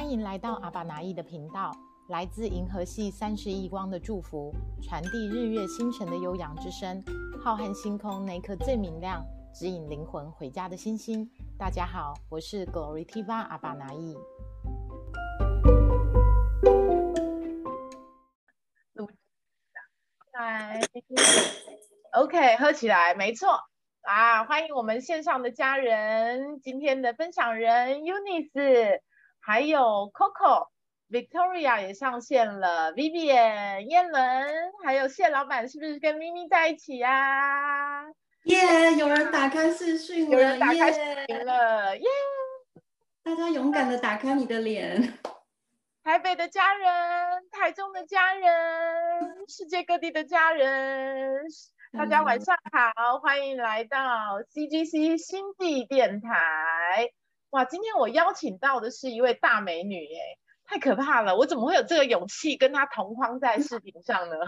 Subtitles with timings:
[0.00, 1.70] 欢迎来到阿巴拿意的频道，
[2.08, 4.50] 来自银河系三十亿光的祝福，
[4.82, 7.04] 传递日月星辰的悠扬之声。
[7.44, 9.22] 浩瀚星空那颗最明亮，
[9.54, 11.30] 指引灵魂回家的星星。
[11.58, 14.16] 大家好，我是 Glory Tiva 阿巴拿意。
[20.32, 20.80] 来
[22.14, 23.60] ，OK，喝起来，没错
[24.00, 24.44] 啊！
[24.44, 29.00] 欢迎我们线上的家人，今天的分享人 Eunice，
[29.40, 38.04] 还有 Coco，Victoria 也上线了，Vivian 燕伦，还有谢老板，是不是跟咪咪在一起呀？
[38.44, 38.94] 耶！
[38.98, 42.06] 有人打开视讯了，有人打开视频了，耶！
[43.22, 45.18] 大家勇敢的打开你的脸。
[46.02, 46.88] 台北的家人，
[47.50, 51.44] 台中的家人，世界各地的家人，
[51.92, 53.98] 大家晚上好，欢迎来到
[54.54, 57.10] CGC 新地电台。
[57.50, 60.20] 哇，今天我邀请到的是一位大美女，耶，
[60.64, 61.36] 太可怕了！
[61.36, 64.36] 我怎么会有这个勇气跟她同框在视频上呢？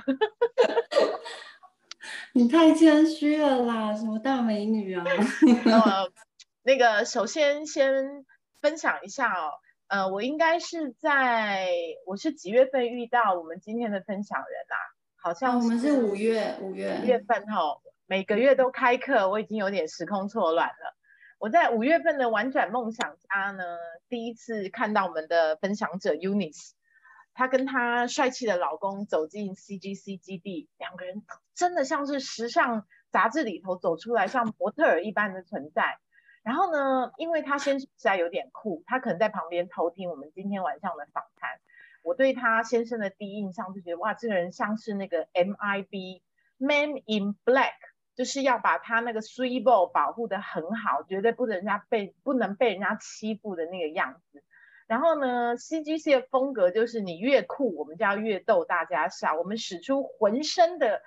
[2.33, 5.05] 你太谦虚了啦，什么大美女啊？
[6.63, 8.25] 那个，首先先
[8.61, 9.51] 分享一下哦。
[9.89, 11.69] 呃，我应该是在
[12.07, 14.79] 我是几月份遇到我们今天的分享人啊？
[15.17, 20.97] 好像我们是五月五月月份哈，每个月都开课，我已经有点时空错乱了。
[21.43, 23.65] 我在五月份的玩转梦想家呢，
[24.09, 26.71] 第一次看到我们的分享者 Unis，
[27.35, 31.25] 她跟她帅气的老公走进 CGC 基地，两个人
[31.57, 35.99] 真的像是时尚杂志里头走出来，像模特儿一般的存在。
[36.45, 41.59] 然后呢，因为他先生实在有点酷，他可能在旁边偷听我们今天晚上的访谈。
[42.05, 46.23] 我对他先生的第一印象就觉得，哇，这个人像是那个 MIB
[46.59, 47.75] Man in Black，
[48.15, 54.43] 就是要把他那个 s w e e b a l l 保护的很好，绝对不能人家被不能被人家欺负的那个样子。
[54.87, 59.35] 然后呢，CGC 的风格就是你越酷，我们就要越逗大家笑。
[59.39, 61.01] 我们使出浑身的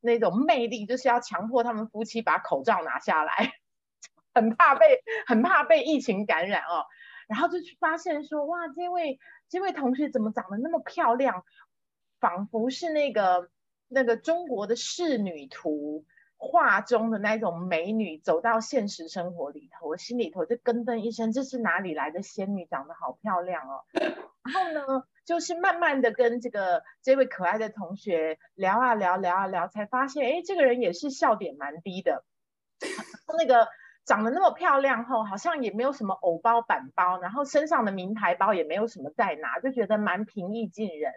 [0.00, 3.54] 那种魅力，就是要强迫他们夫妻把口罩拿下来。
[4.34, 6.86] 很怕被很怕被疫情感染哦，
[7.28, 11.44] 然后就去发现说哇，这位这位同学怎么长得那么漂亮，
[12.20, 13.50] 仿佛是那个
[13.88, 16.06] 那个中国的仕女图
[16.44, 23.84] 画中的那种美女，走到现实生活里头，我心里头就咯噔一声，这是哪里来的仙女，长得好漂亮哦。
[23.94, 32.24] 然后呢，就是慢慢的跟这个这位可爱的同学聊啊聊聊啊聊，才发现哎，这个人也是笑点蛮低的，
[33.38, 33.68] 那个。
[34.04, 41.12] 长得那么漂亮后，好像也没有什么偶包板包，然后身上的名牌包也没有什么在拿，就觉得蛮平易近人。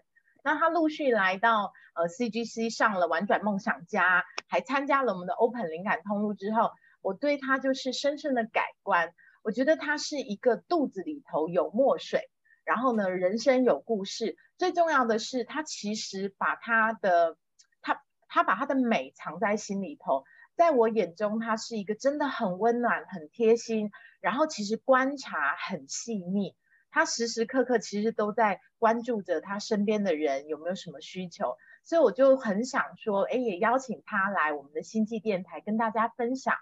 [0.46, 6.70] 那他陆续来到呃 CGC 上了玩转梦想家，还参加了我们的 Open 灵感通路之后，
[7.02, 9.12] 我对他就是深深的改观。
[9.42, 12.30] 我觉得他是一个肚子里头有墨水，
[12.64, 17.38] 然后呢人生有故事，最重要的是他其实把他的
[17.82, 20.26] 他他把他的美藏在心里头。
[20.56, 23.90] 在我眼中，他是一个真的很温暖、很贴心，
[24.22, 26.56] 然后其实观察很细腻。
[26.96, 36.56] 他时时刻刻其实都在关注着他身边的人有没有什么需求，所以我就很想说，哎，也邀请他来我们的星际电台跟大家分享，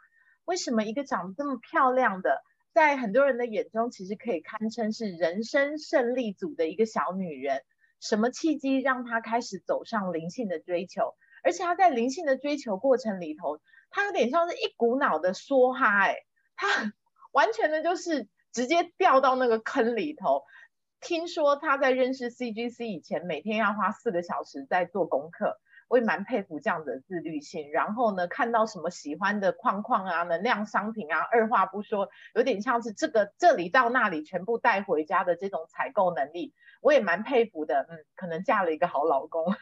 [0.43, 2.41] 为什么一个长得这么漂亮的，
[2.73, 7.61] 在很多人的眼中其实可以堪称是人生胜利组的一个小女人，
[7.99, 11.13] 什么契机让她开始走上灵性的追求？
[11.43, 13.59] 而且她在灵性的追求过程里头。
[13.95, 16.15] 他有点像是一股脑的梭哈，哎，
[16.55, 16.67] 他
[17.31, 20.43] 完全的就是直接掉到那个坑里头。
[21.01, 25.59] 听说他在认识 CGC 以前，每天要花四个小时在做功课，
[25.89, 27.73] 我也蛮佩服这样的自律性。
[27.73, 37.85] 然后呢，看到什么喜欢的框框啊、能量商品啊，二话不说，有点像是这个这里到那里全部带回家的这种采购能力，我也蛮佩服的。
[37.89, 39.53] 嗯，可能嫁了一个好老公。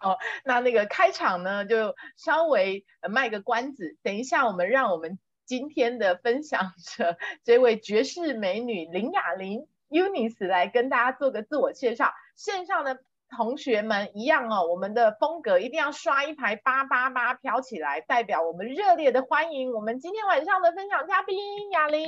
[0.00, 3.98] 哦，那那个开场呢，就稍微卖个关子。
[4.04, 12.12] 等一下，我们让我们今天的分享者这位绝世美女林雅玲 Unis 来跟大家做个自我介绍。
[12.36, 12.96] 线上呢
[13.36, 21.36] 同学们一样哦，我们的风格一定要刷一排八八八飘起来，代表我们热烈的欢迎我们今天晚上的分享嘉宾
[21.72, 22.00] 雅玲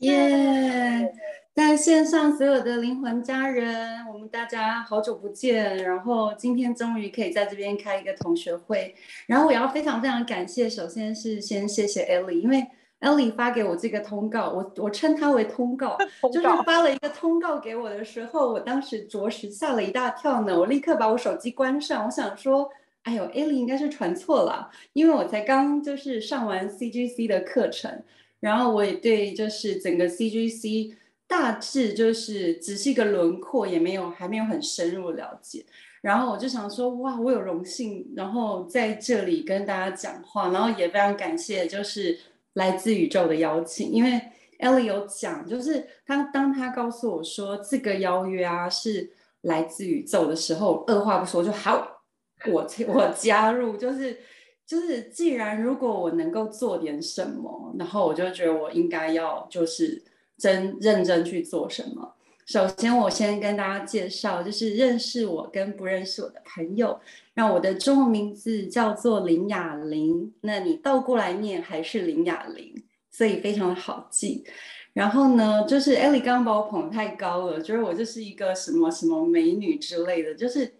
[0.00, 1.10] Unis。
[1.54, 5.76] 在线上所有的灵魂家人，我们大家好久不见。
[5.78, 8.94] 然后今天终于可以在这边开一个同学会。
[9.26, 12.64] 然后我要非常非常感谢，首先是先谢谢 Ellie，因为
[13.00, 15.96] Ellie 发给我这个通告，我我称它为通告，
[16.32, 20.58] 就是发了一个通告给我的时候，我当时着实吓了一大跳呢。
[20.58, 22.68] 我立刻把我手机关上，我想说，
[23.02, 28.02] 哎呦，Ellie 应该是传错了，因为我才刚就是上完 CGC 的课程，
[28.40, 30.94] 然后我也对就是整个 CGC。
[31.30, 35.62] 大致就是只是一个轮廓，也没有还没有很深入了解。
[36.00, 42.18] 然后我就想说，哇，我有荣幸，然后在这里跟大家讲话，然后也非常感谢，就是
[42.58, 43.90] 来自宇宙的邀请。
[43.90, 44.20] 因为
[44.58, 49.10] Ellie 有讲，就是当当他告诉我说这个邀约啊是
[49.42, 52.02] 来自宇宙的时候，二话不说就好，
[52.50, 54.18] 我我加入，就是
[54.66, 60.02] 就是既然如果我能够做点什么，然后我就觉得我应该要就是
[60.36, 62.16] 真认真去做什么。
[62.48, 66.98] 首先，我先跟大家介绍，就是认识我跟不认识我的朋友。
[67.34, 72.74] 那我的中文名字叫做林雅玲，那你倒过来念还是林雅玲，
[73.10, 74.46] 所以非常的好记。
[74.94, 80.34] 然后呢，就是 Ellie 刚刚把我捧太高了，觉得我就是一个什么什么美女之类的。
[80.34, 80.76] 就是，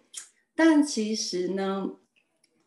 [0.55, 1.87] 但其实呢，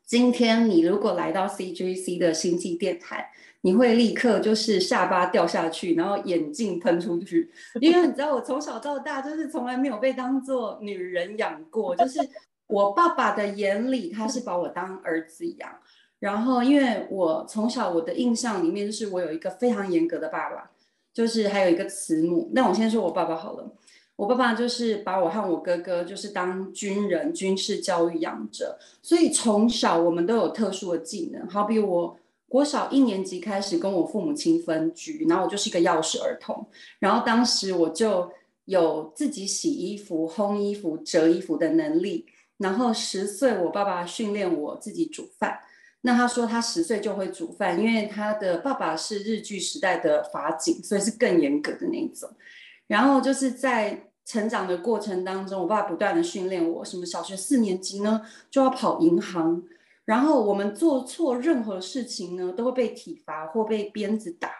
[0.06, 3.32] 今天你如果来到 CGC 的星际电台。
[3.64, 7.50] 你会立刻就是下巴掉下去，然后眼镜喷出去，
[7.80, 12.18] 因为你知道我从小到大就是从来没有被当做女人养过，就是
[12.66, 15.70] 我爸爸的眼里他是把我当儿子养，
[16.18, 20.70] 然后因为我从小我的印象里面就是我有一个非常严格的爸爸，
[21.14, 22.50] 就是还有一个慈母。
[22.52, 23.72] 那我先说我爸爸好了，
[24.16, 32.16] 我爸爸就是把我和我哥哥就是当军人军事教育养着，所以从小我们都有特殊的技能，好比我。
[32.52, 36.68] 国小一年级开始跟我父母亲分居，然后我就是一个钥匙儿童。
[36.98, 38.30] 然后当时我就
[38.66, 42.26] 有自己洗衣服、烘衣服、折衣服的能力。
[42.58, 45.60] 然后十岁，我爸爸训练我自己煮饭。
[46.02, 52.28] 那他说他十岁就会煮饭，因为他的爸爸是日剧时代的法警，所以是更严格的那一种。
[52.86, 58.20] 然后就是在成长的过程当中，我爸爸不断的训练我，什么小学四年级呢
[58.50, 59.62] 就要跑银行。
[60.04, 64.50] 然后我们做错任何事情呢，都会被体罚或被鞭子打，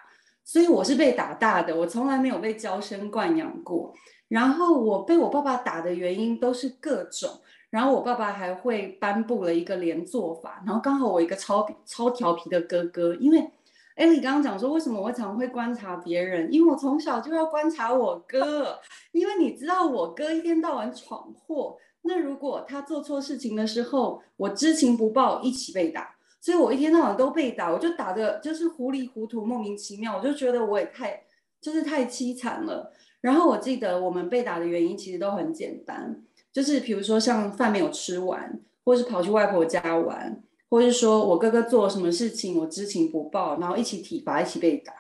[0.45, 3.93] 所以我是被打大的，我从来没有被娇生惯养过。
[4.29, 7.29] 然后我被我爸爸打的原因都是各种，
[7.71, 13.51] 然后我爸爸还会颁布了一个连坐法，然后刚好我一个超超调皮的哥哥，因为
[13.97, 18.79] 艾莉刚刚讲说为什么我常会观察别人，因为我从小就要观察我哥，
[19.11, 21.77] 因为你知道我哥一天到晚闯祸。
[22.05, 31.23] 那如果他做错事情的时候，我知情不报，一起被打，所以我一天到晚都被打，我就打的就是糊里糊涂、莫名其妙，我就觉得我也太
[31.61, 32.93] 就是太凄惨了。
[33.21, 36.23] 然后我记得我们被打的原因其实都很简单，
[36.53, 44.93] 就是比如说像饭没有吃完，或是跑去外婆家玩，或是说我哥哥做了什么事情我知情不报，然后一起体罚，一起被打。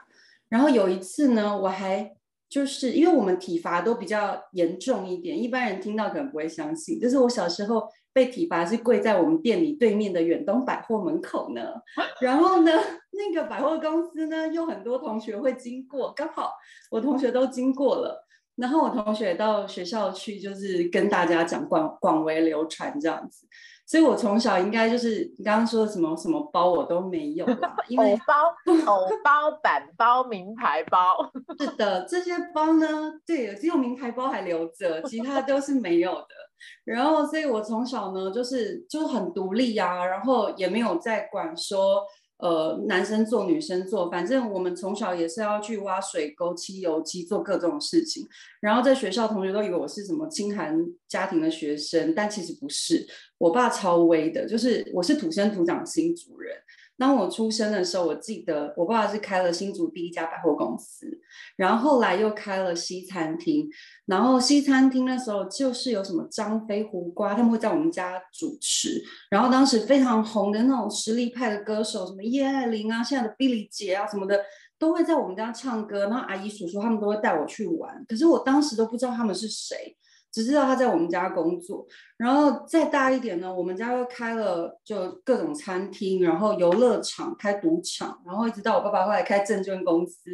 [0.48, 2.16] 然后有一次呢，我还。
[2.52, 7.00] 就是因为我们体罚都比较严重一点，一般人听到可能不会相信。
[7.00, 11.62] 就是我小时候被体罚是跪在我们店里对面的远东百货门口呢，
[12.20, 12.70] 然后呢，
[13.12, 16.52] 那个百货公司呢，有很多同学会经过，刚好
[16.90, 18.26] 我同学都经过了，
[18.56, 23.46] 然后我同学到学校去，就是跟大家讲广广为流传这样子。
[23.86, 28.34] 所以，我从小应该就是你刚刚说的什么什么包我都没有啦，因为包、
[28.86, 31.16] 偶包、板包、名牌包，
[31.58, 32.86] 是的，这些包呢，
[33.26, 36.28] 对，只有名牌包还留着，其他都是没有的。
[36.84, 42.02] 然后，所以我从小呢，就是就很独立啊，然后也没有在管说。
[42.42, 48.26] 呃，男生做，女生做，反正我们从小也是要去挖水沟、漆油漆，做各种事情。
[48.60, 53.06] 然后在学校，同学都以为我是什么清寒家庭的学生，但其实不是。
[53.38, 56.52] 我爸超威的，就是我是土生土长新族人。
[56.98, 61.06] 当我出生的时候，我记得我爸爸是开了新竹第一家百货公司，
[61.56, 63.68] 然后后来又开了西餐厅，
[64.06, 74.40] 然后西餐厅那时候就是有什么张飞、胡瓜，他们会在我们家主持，然后当时非常红的那种实力派的歌手，什么叶爱玲啊、现在的 Billy 姐啊什么的，
[74.78, 79.96] 都会在我们家唱歌，然后阿姨叔叔他们都会带我去玩，可是我当时都不知道他们是谁。
[80.32, 81.86] 只知道他在我们家工作，
[82.16, 90.30] 然后再大一点呢，我们家又开了就各种餐厅，然后游乐场、开赌场，然后一直到我爸爸后来开证券公司。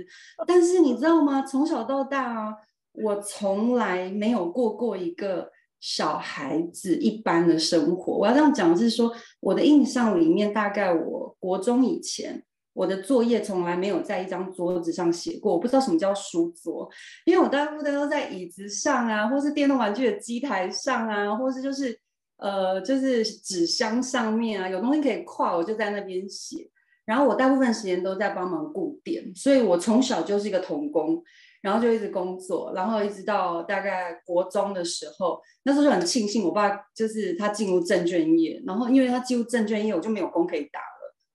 [0.47, 1.43] 但是你知道吗？
[1.43, 2.55] 从小到大啊，
[2.93, 5.51] 我从来没有过过一个
[5.81, 8.17] 小孩子一般的生活。
[8.17, 12.45] 我要这样讲是说，我的印象里面，大概我国中以前。
[12.79, 16.89] 我的作业从来没有在一张桌子上写过，我不知道什么叫书桌，
[17.25, 21.99] 因为我大部分都在椅子上啊，或是电动玩具的机台上啊，或是就是
[22.37, 26.71] 呃就是纸箱上面啊，有东西可以跨，我就在那边写。
[27.05, 31.21] 然后我大部分时间都在帮忙顾店，所以我从小就是一个童工，
[31.61, 40.79] 然后就一直工作，然后一直到大概国中的时候，那时候就很庆幸我爸就是他进入证券业，然后因为他进入证券业，我就没有工可以打。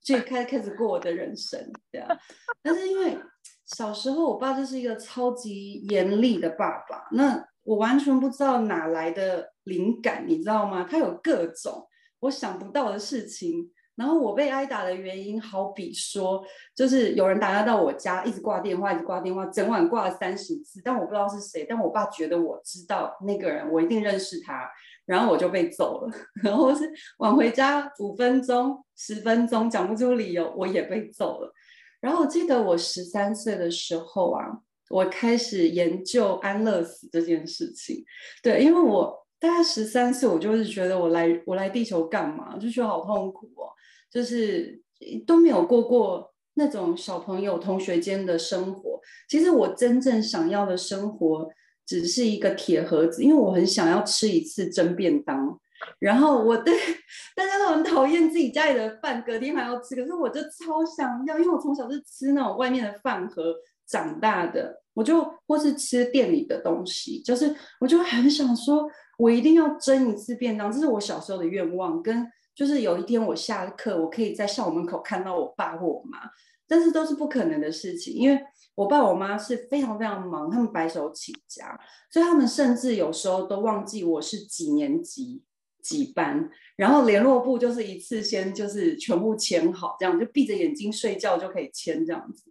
[0.03, 2.17] 就开开始过我的人生，对啊。
[2.61, 3.17] 但是因为
[3.65, 10.85] 小时候我爸就是一个超级严厉的爸爸，那我完全不知道哪来的灵感，你知道吗？
[10.89, 11.87] 他有各种
[12.19, 13.71] 我想不到的事情。
[13.95, 16.43] 然后我被挨打的原因，好比说，
[16.75, 21.63] 就是有人打电到我家，一直挂电话，一直挂电话，整晚挂了三十次，但我不知道是谁。
[21.69, 24.67] 但我爸觉得我知道那个人，我一定认识他，
[25.05, 26.11] 然后我就被揍了。
[26.43, 31.53] 然后是晚回家五分钟、十分钟讲不出理由，我也被揍了。
[32.01, 34.45] 然后我记得我十三岁的时候啊，
[34.89, 38.03] 我开始研究安乐死这件事情。
[38.41, 43.71] 对，因为我大概十三岁，我就是觉得我来我来地球干嘛，就觉得好痛苦哦。
[44.11, 44.81] 就是
[45.25, 48.99] 都没有过过那种小朋友同学间的生活。
[49.27, 51.49] 其实我真正想要的生活
[51.85, 55.59] 只是一个铁盒子，因为我很想要吃一次蒸便当。
[55.99, 56.73] 然后我对
[57.35, 59.95] 大家都很讨厌自己家里的饭，隔天还要吃。
[59.95, 63.53] 可是我就超想要，因为我从小是吃那种外面的饭盒
[63.87, 68.87] 长大的，我就或是吃店里的东西，就是我就很想说，
[69.17, 72.25] 我一定要蒸一次便当，这是我小时候的愿望跟。
[72.55, 76.19] 就是有一天我下课，我可以在校门口看到我爸或我妈，
[76.67, 78.39] 但是都是不可能的事情，因为
[78.75, 85.43] 我爸我妈是非常非常忙，他们白手起家，所以他们甚至有时候都忘记我是几年级
[85.81, 92.43] 几班，然后联络部就是一次先就是全部签好，这样就闭着眼睛睡觉就可以签这样子。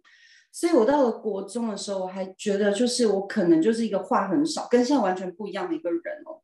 [0.51, 6.39] 所以我到了国中的时候，我还觉得就是我可能就是一个话很少，跟现在完全不一样的一个人哦。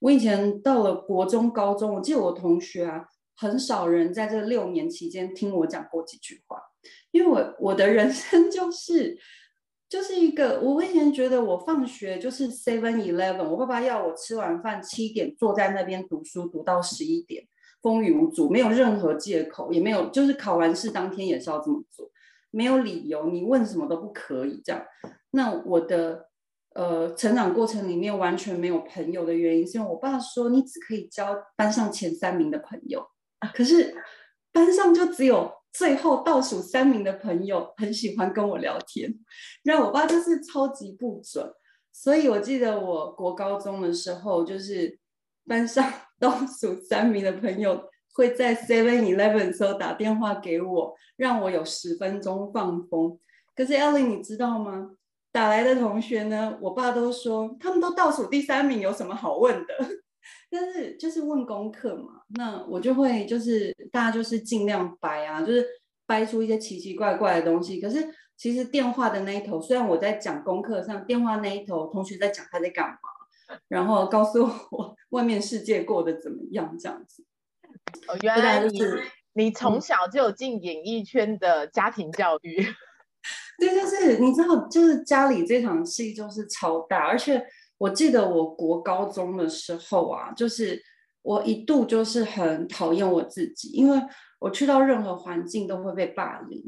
[0.00, 6.60] 我以前到了国中、高中，我记得我同学啊，很少人在这六年期间听我讲过几句话，
[7.12, 9.16] 因为我我的人生 就是
[9.88, 17.46] 就是一个，我以前觉得我放学就是 Seven Eleven，我爸爸要我吃完饭七点坐在那边读书读到十一点，
[17.80, 22.10] 风雨无阻，没有任何借口，也没有就是考完试当天也是要这么做，
[22.50, 24.84] 没有理由，你问什么都不可以这样。
[25.30, 26.28] 那我的。
[26.74, 33.06] 呃，成长过程里面完全没有朋友的原因，是因为我爸说你只可以交班上前三名的朋友，
[33.52, 33.94] 可是
[34.52, 39.12] 班上就只有最后倒数三名的朋友很喜欢跟我聊天，
[39.64, 41.50] 那我爸就是超级不准，
[41.92, 44.98] 所以我记得我国高中的时候，就是
[45.46, 47.82] 班上倒数三名的朋友
[48.14, 53.18] 会在 Seven Eleven 时候打电话给我，让我有十分钟放风。
[53.56, 54.90] 可是 Ellie，你知道吗？
[55.32, 59.74] 打来的同学呢，我爸都说他们都倒数第三名，有什么好问的？
[60.50, 65.66] 但是就是问功课嘛，那我就会就是大家就是尽量掰啊，就是
[66.06, 67.80] 掰出一些奇奇怪怪的东西。
[67.80, 77.24] 可是其实电话的那一头，虽然我在讲功课上，电话那一头同学在讲他在干嘛，然后告诉我外面世界过得怎么样这样子。
[78.08, 78.80] 哦，原来你
[79.34, 82.64] 你从小就有进演艺圈的家庭教育。
[83.58, 87.40] 对，就是你知道，就是家里这场戏就是超大，而且
[87.82, 90.80] 我记得我国高中的时候啊，就是
[91.22, 94.00] 我一度就是很讨厌我自己，因为
[94.38, 96.62] 我去到任何环境都会被霸凌，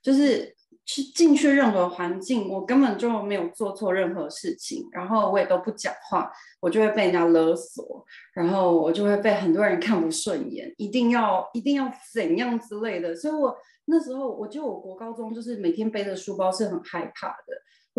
[0.00, 0.54] 就是
[0.86, 13.56] 去进去任何环境，我根本就没有做错任何事情，然后我也都不讲话，我就会被人家勒索，然后我就会被很多人看不顺眼，一定要一定要怎样之类的，所以我。
[13.86, 17.46] 那时候，我就我国高中就是每天背着书包是很害怕的。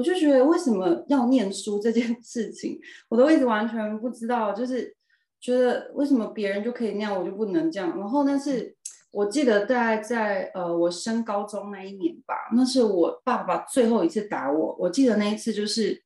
[0.01, 4.51] 我就觉得为什么要念书这件事情，我都一直完全不知道。
[4.51, 4.95] 就是
[5.39, 7.95] 觉得为什么别人就可以那样，我就不能这样。
[7.99, 8.75] 然后，但是
[9.11, 14.75] 我记得大概在呃我升高中那一年吧，那是我爸爸最后一次打我。
[14.79, 16.01] 我记得那一次就是，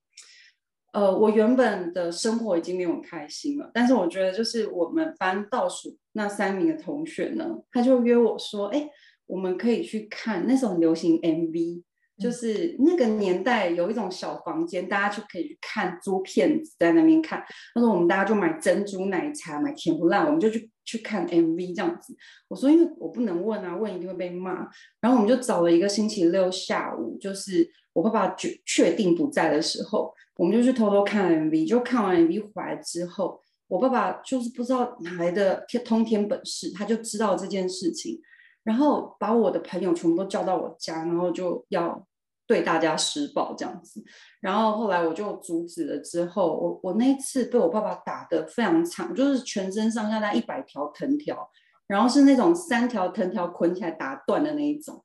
[0.92, 8.90] 呃，我原本的生活已经没有开心了，但是我觉得就是我们班倒数那三名的同学呢，他就约我说，哎。
[9.28, 11.82] 我们可以去看那时候很流行 MV，
[12.18, 17.44] 就是那个年代有一种小房间，大家就可以去看租片子在那边看。
[17.74, 22.16] 他说我们大家就买珍珠奶茶，买甜不辣，我们就去去看 MV 这样子。
[22.48, 24.68] 我说因为我不能问啊，问一定会被骂。
[25.02, 31.68] 然后我们就找了一个星期六下午，就是我爸爸确确定不在的时候，我们就去偷偷看 MV。
[31.68, 38.22] 就看完 MV 回来之后，我爸爸就是不知道哪来的天通天本事，他就知道这件事情。
[38.66, 42.06] 然后把我的朋友全部都叫到我家，然后就要
[42.48, 44.04] 对大家施暴这样子。
[44.42, 51.48] 然后后来我就阻止了之后，我我那一次被我爸爸打的非常惨，就是全身上下那一百条藤条，
[51.86, 55.04] 然后是那种三条藤条捆起来打断的那一种，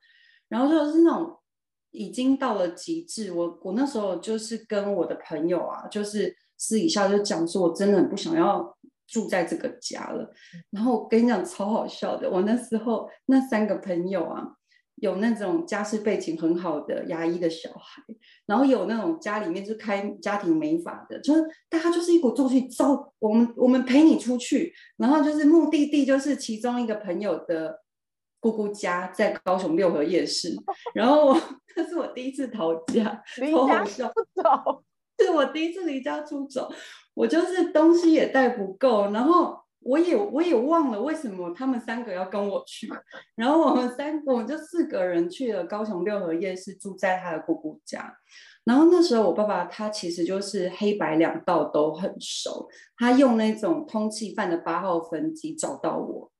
[0.48, 1.38] 然后就是那种
[1.90, 3.30] 已经到了极致。
[3.30, 8.74] 我我那时候就是跟我的朋友啊，就是私底下就讲说，我真的很不想要。
[9.10, 10.32] 住在这个家了，
[10.70, 14.54] 然后我跟你讲超好笑的，我那时候那三个朋友啊，
[14.96, 18.02] 有那种家世背景很好的牙医的小孩，
[18.46, 27.80] 然后有那种家里面就开家庭美发的，就是大家就是一股作气，走，我们我们陪你出去，然后就是目的地就是其中一个朋友的
[28.38, 30.54] 姑姑家，在高雄六合夜市，
[30.94, 31.36] 然后
[31.74, 34.02] 这是我第一次逃家，离家出
[34.34, 34.84] 走，
[35.18, 36.72] 是我第一次离家出走，
[37.14, 39.58] 我就是东西也带不够，然后。
[39.82, 42.86] 我也我也忘了为什么他们三个要跟我去，
[43.34, 48.14] 然后我们三个我就四个人去了高雄六合夜市，住在他的姑姑家。
[48.64, 56.30] 然后那时候我爸爸他其实就是黑白两道都很熟，他用那种通缉犯的八号分机找到我，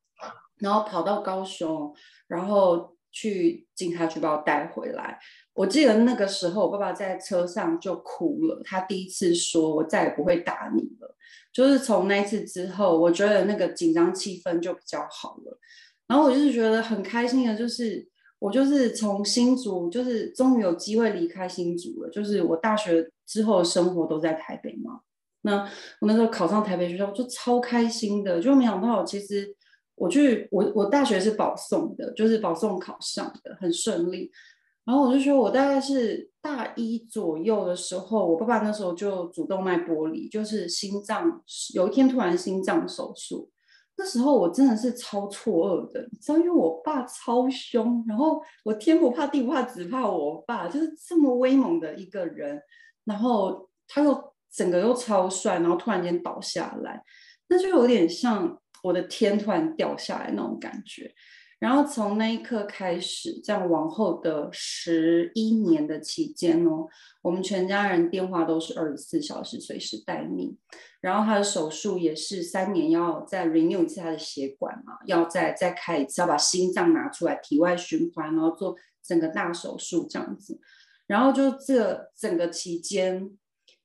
[0.59, 1.95] 然后跑到高雄，
[2.29, 5.19] 然后去警察局把我带回来。
[5.55, 11.17] 我记得那个时候我爸爸在车上就哭了，他第一次说我再也不会打你了。
[11.53, 15.59] 就是从那一次之后，我觉得那个紧张气氛就比较好了。
[16.07, 22.11] 然后我就是觉得很开心的，就是我就是从新竹，就是终于有机会离开新竹了。
[22.11, 25.01] 就是我大学之后的生活都在台北嘛。
[25.43, 25.63] 那
[26.01, 28.41] 我那时候考上台北学校，就超开心的。
[28.41, 29.55] 就没想到，其实
[29.97, 34.31] 我去我我大学是保送的，就是保送考上的，很顺利。
[34.91, 41.41] 然后我就说，我大概是大一左右的时候，我爸爸那时候就主动脉剥离，就是心脏
[41.73, 43.49] 有一天突然心脏手术。
[43.97, 52.61] 那时候我真的是超错愕的，你知道，因为我爸超凶，然后我天不怕地不怕，只怕我爸，就是这么威猛的一个人，
[53.05, 57.01] 然后他又整个又超帅，然后突然间倒下来，
[57.49, 61.15] 那就有点像我的天突然掉下来那种感觉。
[61.61, 66.89] 然后从那一刻开始，这样往后的十一年的期间哦，
[67.23, 70.57] 我们全家人电话都是二十四小时随时待命。
[71.01, 80.59] 然后他的手术也是三年要再 renew 一次他的血管嘛，要再再开一次，要把心脏拿出来体外循环，然后做整个大手术这样子。
[81.07, 83.31] 然后就这整个期间。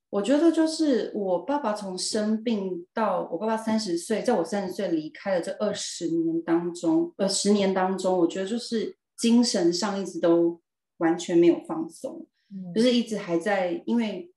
[0.10, 10.62] 我觉得就是我爸爸从生病到我爸爸三十岁，在我三十岁离开的这二十年当中，呃，十年当中，我觉得就是精神上一直都
[10.98, 12.26] 完全没有放松，
[12.74, 14.32] 就是一直还在，因为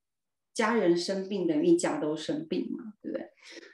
[0.53, 3.27] 家人生病等于一家都生病嘛，对不对？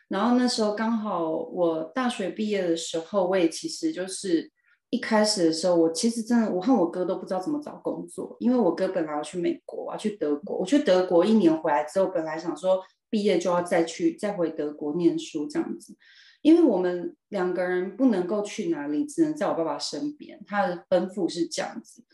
[0.09, 4.54] 然后那时候刚好我大学毕业的时候，我也其实就是。
[4.95, 10.57] 一开始的时候，我其实真的，我和我哥都不知道怎么找工作，因为我哥本来要去美国，要去德国。
[10.57, 12.81] 我去德国一年回来之后，本来想说
[13.11, 15.97] 毕业就要再去再回德国念书这样子，
[16.43, 20.41] 因为我们两个人不能够去哪里，只能在我爸爸身边。
[20.47, 22.05] 他的吩咐是这样子，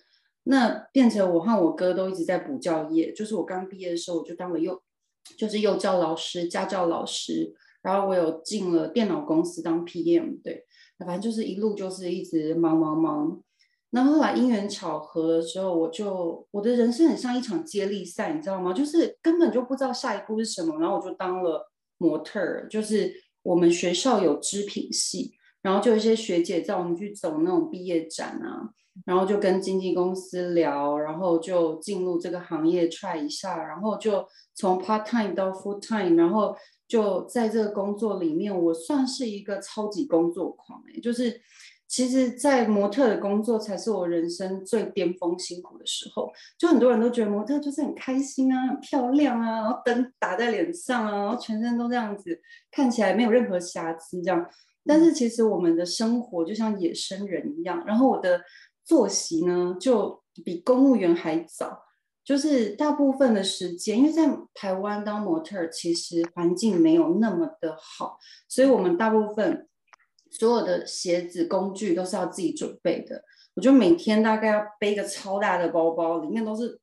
[0.45, 3.12] 那变成我和我哥都一直在补教业。
[3.12, 4.81] 就是我刚毕业的时候，我就当了幼，
[5.37, 10.64] 就是幼教老师、家教老师，然后我有进了电脑公司当 PM，对。
[11.07, 13.43] 反正就是一路就是一直忙忙忙，
[13.91, 18.73] 然后后来因缘巧合的时候，我就我的人生很像一场接力赛，你知道吗？
[18.73, 22.69] 就是根本就不知道下一步是什么，然后我就当了模特儿。
[22.69, 25.33] 就是我们学校有织品系，
[25.63, 28.71] 然后就有一些学姐叫我们去走那种毕业展啊，
[29.07, 36.57] 然后就跟经纪公司聊，然后就进入这个行业 try 一下，然后就从 part time 到 full time，然后。
[36.91, 41.41] 就在这个工作里面，我算是一个超级工作狂哎，就是
[41.87, 46.29] 其实，在模特的工作才是我人生最巅峰辛苦的时候。
[46.59, 52.41] 就很多人都觉得模特就是很开心啊，很漂亮啊，然后灯打在脸上啊，然后全身都这样子，
[52.73, 54.45] 看起来没有任何瑕疵这样。
[54.85, 58.41] 但是其实我们的生活就像野生人一样，然后我的
[58.85, 61.85] 作息呢，就比公务员还早。
[62.23, 69.66] 就是大部分的时间，因为在台湾当模特，其实环境没有那么的好，所以我们大部分
[70.31, 73.25] 所有的鞋子工具都是要自己准备的。
[73.55, 76.79] 我就每天大概要背个超大的包包，里面都是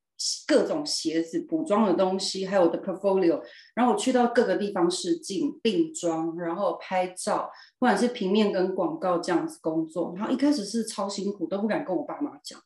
[0.48, 3.42] 各种鞋子、补妆的东西，还有我的 portfolio。
[3.76, 7.50] 然后我去到各个地方试镜、定妆，然后拍照，
[7.80, 10.14] 不管是平面跟广告这样子工作。
[10.16, 12.60] 然后一开始是超辛苦，都不敢跟我爸妈讲。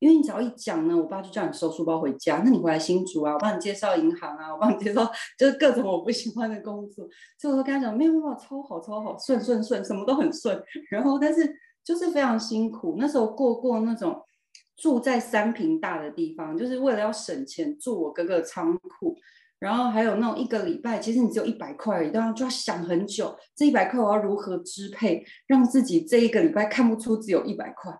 [0.00, 2.40] 因为你只要一讲呢，我爸就叫你收书包回家。
[2.44, 7.04] 那你回来新竹啊，我帮你介绍银行啊，我帮你介绍就是各种我不喜欢的工作。
[7.36, 10.62] 所以我跟他讲，没有办法，超好超好，顺顺顺，什么都很顺。
[10.88, 12.94] 然后但是就是非常辛苦。
[12.96, 14.22] 那时候过过那种
[14.78, 19.14] 住在三平大的地方，就是为了要省钱住我哥哥的仓库。
[19.58, 27.92] 然后还有那种一个礼拜，其实你只有一百块，都要就要想很久，这一百块我要如何支配，让自己这一个礼拜看不出只有一百块。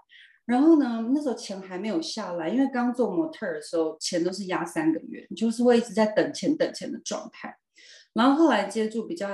[0.46, 7.52] 然后呢，那时候钱还没有下来，因为刚做模特的时候，钱都是压三个月，就是会一直在等钱等钱的状态。
[8.14, 9.28] 然后后来接触比较，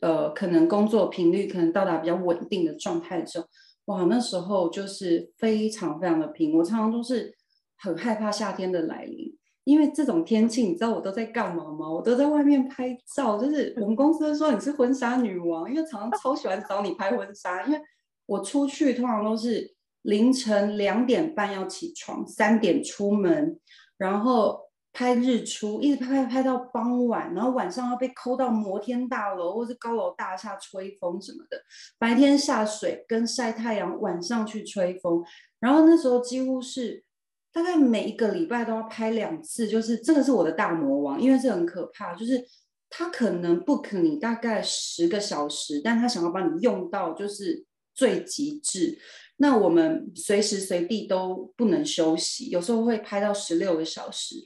[0.00, 3.46] 呃，可能工作频率可能到达比较稳定的状态的时候，
[3.86, 6.56] 哇，那时候就是非常非常的拼。
[6.56, 7.34] 我常常都是
[7.76, 11.90] 很害怕夏天的来临，因为这种天气，你知道我都在干嘛吗？
[11.90, 13.36] 我都在外面拍照。
[13.38, 17.64] 就是我们公司说你是婚纱女王，因为常常超喜欢找你拍婚纱。
[17.64, 17.80] 因为
[18.26, 23.58] 我出去通常都是凌晨两点半要起床，三点出门，
[23.96, 24.65] 然后。
[24.96, 31.62] 拍日出，一直拍拍拍到傍晚，然后晚上要被抠到摩天大楼或是高楼大厦吹风什么的。
[31.98, 35.22] 白天下水跟晒太阳，晚上去吹风。
[35.60, 37.04] 然后那时候几乎是
[37.52, 42.42] 大概每一个礼拜都要拍两次，就是这个是我的大魔王，因为这很可怕，就是
[42.88, 48.98] 他可能 book 你大概十个小时，但他想要把你用到就是最极致。
[49.36, 54.36] 那我们随时随地都不能休息，有时候会拍到十六个小时。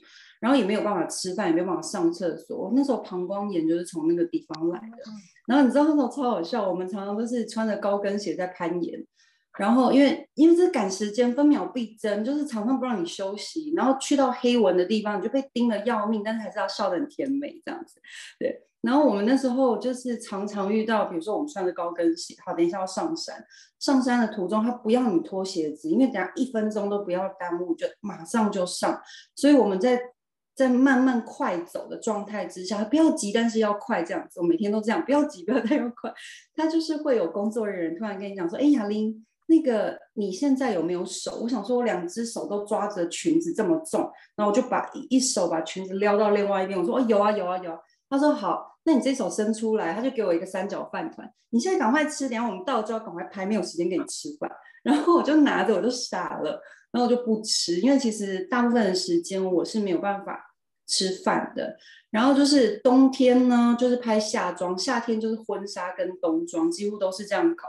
[0.41, 2.73] 然后也没有办法吃饭，也没有办法上厕所。
[2.75, 4.97] 那时候膀胱炎就是从那个地方来的。
[5.45, 9.05] 然后你知道那时候超好笑，我们常常都是穿着高跟鞋在攀岩。
[9.59, 13.71] 然后因为因为这赶时间，分秒必争，就是常常不让你休息。
[13.75, 18.01] 然后去到黑纹的地方，你就被盯得要命，但是还是要笑得很甜美这样子。
[18.39, 18.63] 对。
[18.81, 23.45] 然后我们那时候就是常常遇到，比如说我们穿着高跟鞋，好，等一下要上山。
[23.77, 28.99] 上山的途中，他不要你脱鞋子，因为等下一分钟都不要耽误，就马上就上。
[29.35, 30.01] 所以我们在。
[30.61, 34.39] 在慢慢快走的状态之下，不要急，但是要快这样子。
[34.39, 36.13] 我每天都这样，不要急，不要太快。
[36.55, 44.01] 他就是会有工作人员突然跟你讲说：“哎，雅玲，那个你现在有没有手？”我想说，我两只手都抓着裙子这么重，
[44.35, 46.79] 然后我就把一手把裙子撩到另外一边。
[46.79, 47.77] 我说：“哦，有啊，有啊，有啊。”
[48.09, 51.29] 他说：“好，那你这手伸出来。”他就给我一个三角饭团。
[51.49, 54.49] 你现在赶快吃，等下我们到就要赶快拍，没有时间给你吃饭。
[54.83, 56.61] 然后我就拿着，我就傻了。
[56.91, 60.50] 然后我就不吃，因为其实大部分的时间我是没有办法
[60.91, 61.77] 吃饭的。
[62.09, 67.65] 然后就是冬天呢，就是拍夏装；夏天就是婚纱跟冬装，几乎都是这样搞。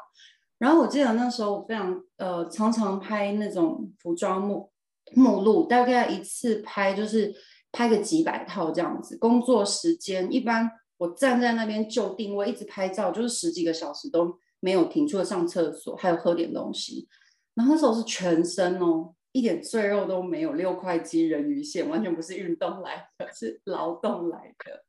[0.58, 4.70] 然后我记得那时候我非常呃，常常拍那种服装目
[5.14, 7.32] 目录，大概一次拍就是
[7.70, 9.16] 拍个几百套这样子。
[9.18, 17.08] 工作时间一般我站在那边就定位，一直拍照，就是十几个小时都没有停，除了上厕所，还有喝点东西。
[17.54, 24.84] 然后那时候是全身哦，一点赘肉都没有，六块肌人鱼线，完全不是运动来的，是劳动来的。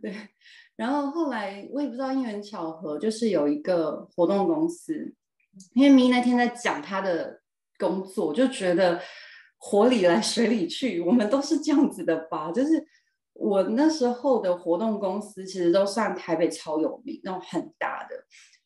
[0.00, 0.14] 对，
[0.76, 5.14] 然后后来我也不知道因缘巧合，就是有一个活动公司，
[5.74, 7.40] 因为咪那天在讲他的
[7.78, 9.00] 工作，就觉得
[9.56, 12.52] 火里来水里去，我们都是这样子的吧。
[12.52, 12.86] 就是
[13.32, 18.14] 我那时候的活动公司，其实都算台北超有名，那种很大的。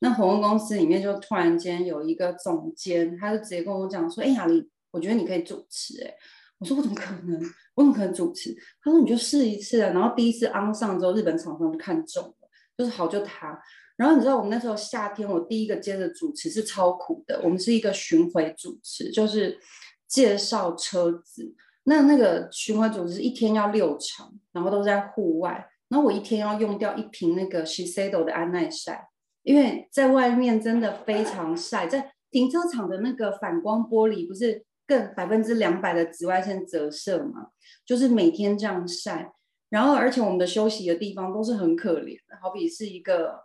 [0.01, 6.14] 那活动公司里面就突然间有一个总监，他就直接跟我讲说：“哎，雅丽，我觉得你可以主持。”哎，
[6.59, 7.40] 我说：“我怎么可能？
[7.74, 13.61] 我怎么可能主持？”他说：“你就试一次啊。”然后第一次安上之后，日本厂商就看中了，就是好就他。
[13.96, 19.59] 然后你知道我们那时候夏天，我第一个接的主持是超苦的，我们是一个巡回主持，就是
[20.07, 21.55] 介绍车子。
[21.85, 25.68] 那那个巡回主持一天要六场，然后都在户外。
[25.88, 29.09] 然后我一天要用掉一瓶那个 Shiseido 的安耐晒。
[29.42, 37.48] 因为在外面真的非常晒，在停车场的那个反光玻璃不是更百分之两百的紫外线折射嘛？
[37.87, 39.33] 就是每天这样晒，
[39.70, 43.40] 然后而且我们的休息的地方都是很可怜的，好比是一个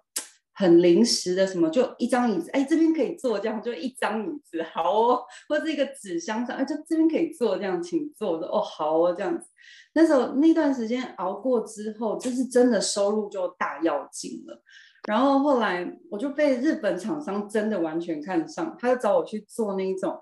[0.53, 9.47] 很临时的什么，就一张椅子，哎，这边可以坐，这样就一张椅子，好哦，或者一个纸箱上，哎，就这边可以坐，这样请坐的，哦，好哦，这样子。
[9.93, 14.61] 那时候那段时间熬过之后，就是真的收入就大要紧了。
[15.07, 20.21] 然后后来我就被日本厂商真的完全看上，他就找我去做那种，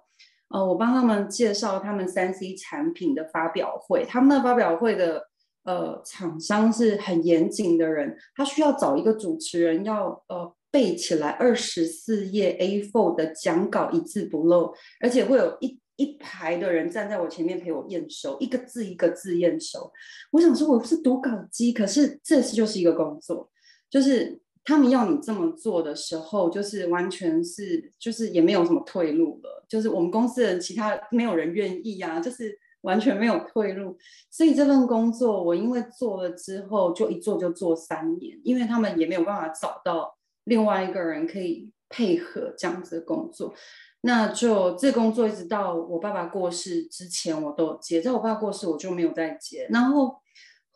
[0.50, 4.06] 呃，我帮他们介绍他们三 C 产品的发表会。
[4.06, 5.28] 他们的发表会的
[5.64, 19.92] 呃厂商是很严谨的人，他需要找一个主持人，要呃背起来二十四页 A4 的讲稿一字不漏，而且会有一一排的人站在我前面陪我验收，一个字一个字验收。
[20.32, 23.50] 我想说我是读稿机，可是这次就是一个工作，
[23.90, 24.40] 就是。
[24.66, 29.64] 他们要你这么做的时候，就是完全是，就是也没有什么退路了。
[29.70, 33.96] 就是我们公司的其他没有人愿意呀，就是完全没有退路。
[34.32, 43.54] 所以这份工作我因为做了之后，就一做就做三年，因为他们也没有办法找到另外一个人可以配合这样子的工作。
[44.02, 48.02] 那就这工作一直到我爸爸过世之前，我都接。
[48.02, 49.68] 在我爸过世，我就没有再接。
[49.70, 50.16] 然后。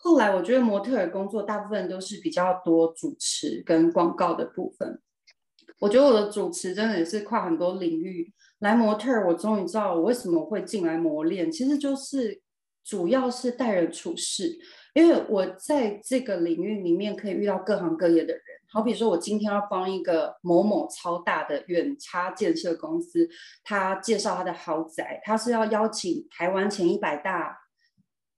[0.02, 5.02] 后来我觉得模特儿工作大部分都是比较多主持跟广告的部分。
[5.80, 8.34] 我觉得我的主持真的也是跨很多领域。
[8.60, 12.42] 来模特儿，我终于知道我为什么会进来磨练，其实就是
[12.84, 14.60] 主要是待人处事。
[14.94, 23.30] 因为我在这个领域里面可以遇到各行各业的人，好比说我今天要帮一个某某超大的远差建设公司，
[23.64, 27.58] 他介绍他的豪宅，他是要邀请台湾前一百大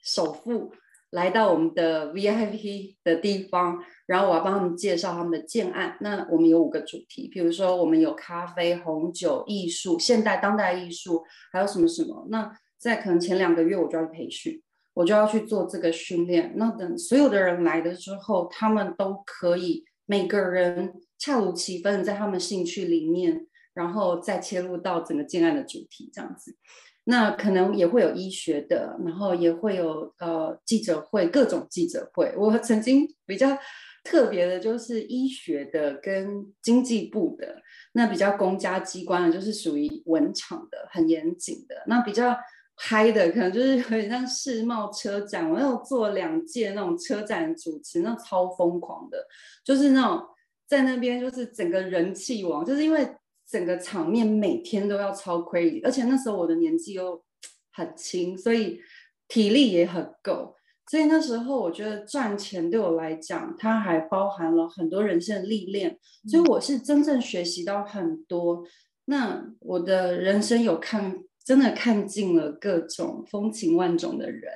[0.04, 0.71] 首富
[1.12, 5.97] 来到我们的 VIP 的地方，然后我要帮他们介绍他们的建案。
[6.02, 12.28] 那我们有五个主题，比如说我们有咖啡、红酒、艺术、现代、当代艺术，还有什么什么。
[12.30, 14.62] 那在可能前两个月我就要培训。
[14.93, 16.52] 我就要去做这个训练。
[16.58, 26.58] 那等所有的人来的之后，他们都可以每个人恰如其分在他们兴趣里面，然后再切入到整个建案的主题这样子。
[27.06, 32.34] 那可能也会有医学的，然后也会有呃记者会，各种记者会。
[32.38, 33.58] 我曾经比较
[34.04, 37.62] 特别的就是医学的跟经济部的，
[37.94, 41.76] 那比较公家机关的，就是属于文场的，很严谨的。
[41.88, 42.36] 那比较。
[42.84, 49.24] 嗨的可能就是有点像世贸车展，我有做两届那种车展主持，那超疯狂的，
[49.64, 50.26] 就是那种
[50.68, 53.08] 在那边就是整个人气王，就是因为
[53.52, 57.22] 整个场面每天都要超 crazy，而且那时候我的年纪又
[57.74, 58.80] 很轻，所以
[59.28, 60.56] 体力也很够，
[60.90, 68.64] 所以那时候我觉得赚钱对我来讲，它还包含了很多人生的历练，所以我是真正学习到很多。
[69.06, 71.24] 那我的人生有看。
[71.44, 74.54] 真的看尽了各种风情万种的人，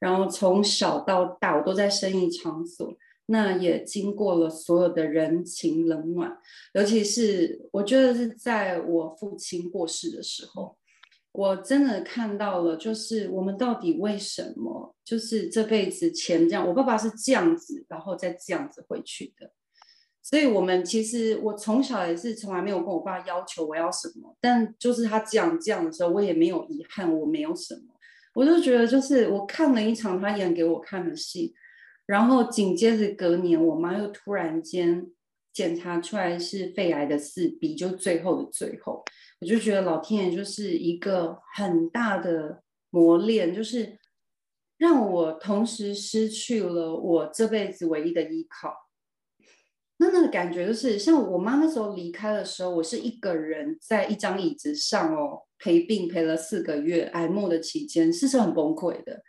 [0.00, 6.36] 然后从小到大，我都在生意场所，那也经过了所有的人情冷暖，
[6.74, 10.76] 尤其是我觉得是在我父亲过世的时候，
[11.32, 19.50] 我真的看到了，就是我们到底为什么，就是这辈子钱这样，我爸爸是这样子，然后再这样子回去的。
[20.22, 27.94] 所以，我们其实我从小也是从来没有跟我爸要求我要什么，但就是他讲这样的时候，我也没有遗憾，我没有什么，
[28.34, 31.54] 我就觉得就是我看了一场他演给我看的戏，
[32.06, 35.10] 然后紧接着隔年，我妈又突然间
[35.52, 39.04] 检查出来是肺癌的四 B，就最后的最后，
[39.40, 43.98] 我就觉得老天爷就是一个很大的磨练，就是
[44.76, 48.74] 让我同时失去了我这辈子唯一的依靠。
[49.96, 59.22] 那那个感觉就是，像我妈那时候离开的时候，我是一个人在一张椅子上哦，陪病陪了四个月，癌末的期间，是是很崩溃的。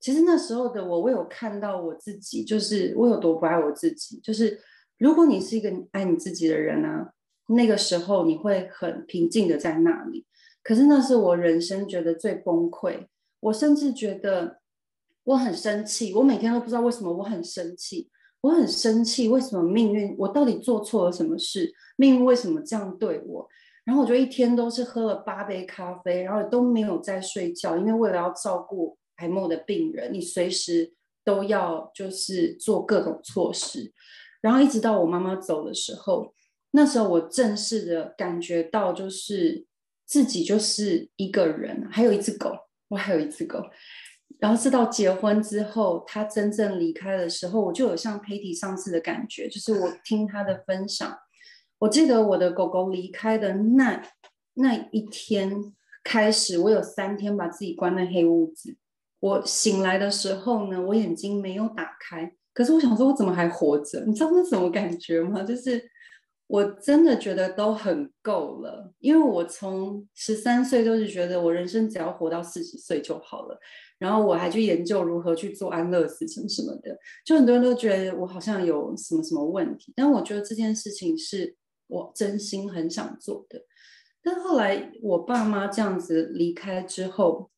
[0.00, 4.18] 其实那时候的我，我有看到我自己，就是我有多不爱我自己。
[4.22, 4.58] 就是
[4.98, 7.08] 如果你是一个爱你自己的人呢，
[7.48, 10.26] 那个时候你会很平静的在那里。
[10.62, 13.06] 可是那是我人生觉得最崩溃，
[13.40, 14.60] 我甚至觉得
[15.24, 18.10] 我很生气，我每天都不知道为什么我很生气。
[18.42, 20.16] 我很生气，为什么命运？
[20.18, 21.70] 我到底做错了什么事？
[21.96, 23.46] 命运为什么这样对我？
[23.84, 30.92] 然后我就一天都是喝了八杯咖啡，然后都没有在睡觉，因为为了要照顾癌末的病人，你随时
[31.24, 33.92] 都要就是做各种措施。
[34.42, 36.34] 然后一直到我妈妈走的时候，
[36.72, 39.66] 那时候我正式的感觉到，就是
[40.06, 42.50] 自己就是一个人，还有一只狗，
[42.88, 43.62] 我还有一只狗。
[44.38, 51.18] 然后是到结婚之后，他真正离开的时候，我就有像佩蒂上次的感觉，就是我听他的分享，
[51.80, 54.02] 我记得我的狗狗离开的那
[54.54, 58.78] 那一天开始，我有三天把自己关在黑屋子。
[59.20, 64.04] 我醒来的时候呢，我眼睛没有打开，可是我想说，我怎么还活着？
[64.08, 65.42] 你知道那什么感觉吗？
[65.42, 65.82] 就是
[66.46, 73.58] 我真的觉得都很够了，因为我从十三岁都是觉得我人生只要活到四十岁就好了。
[73.98, 81.54] 然后我还去研究如何去做安乐死什么什么的，就很多人都觉得我好像有什么什么问题，但我觉得这件事情是
[81.86, 83.60] 我真心很想做的。
[84.22, 87.49] 但后来我爸妈这样子离开之后，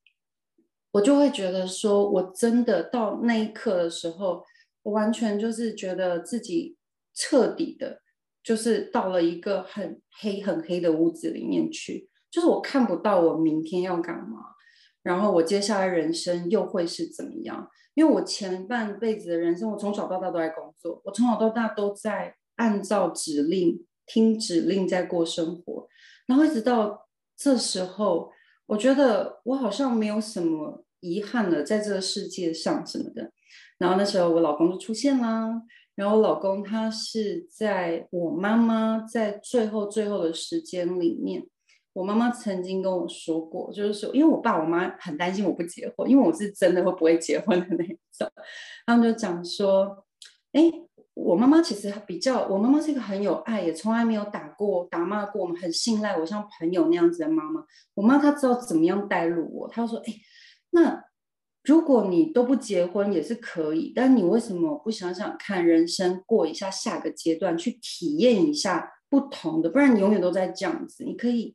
[0.92, 4.44] 我就会觉得说，我真的到那一刻的时候，
[4.82, 6.76] 我完全就是觉得自己
[7.14, 8.00] 彻底的，
[8.42, 14.38] 就是到了一个很黑很黑的屋子里面去，就是我看不到我明天要干嘛。
[15.02, 17.68] 然后我接下来人生又会是怎么样？
[17.94, 25.88] 因为我前半辈子的人生，我从小到大都在工作，我从小到大都在按照指令、听指令在过生活。
[26.26, 28.30] 然后一直到这时候，
[28.72, 33.30] 我觉得我好像没有什么遗憾了，在这个世界上什么的。
[33.76, 35.62] 然后那时候我老公就出现啦。
[35.94, 41.46] 然后我老公他是在我妈妈在最后最后的时间里面。
[41.92, 48.26] 我妈妈曾经跟我说过，就是说，因为我爸我妈很担心我不结婚，因为我是真的会不会结婚的那种。
[48.86, 50.06] 他们就讲说，
[50.52, 50.62] 哎，
[51.14, 57.64] 我妈妈其实比较，我妈妈是一个很有爱，也从来没有打过、打骂过我们，很信赖我，像朋友那样子的妈妈。
[57.94, 60.14] 我妈她知道怎么样带入我，她说，哎，
[60.70, 61.04] 那
[61.62, 69.70] 如果你都不结婚也是可以，但你为什么不想想看人生过一下下个阶段，去体验一下不同的？
[69.70, 71.04] 不然你永远都在这样子。
[71.04, 71.54] 你可以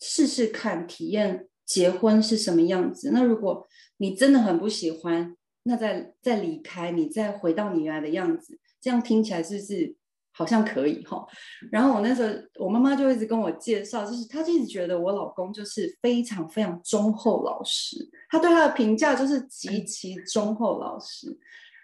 [0.00, 3.10] 试试看，体验结婚是什么样子。
[3.12, 9.96] 那如果你真的很不喜欢，那再再离开，你再回到你原来的样子，这样听起来是不是？
[10.32, 11.26] 好像可以哈，
[11.72, 21.36] 然后我那时候我妈妈就一直跟我介绍，就是她就一直觉得我老公就是非常非常忠厚老实，她对他的评价就是极其忠厚老实。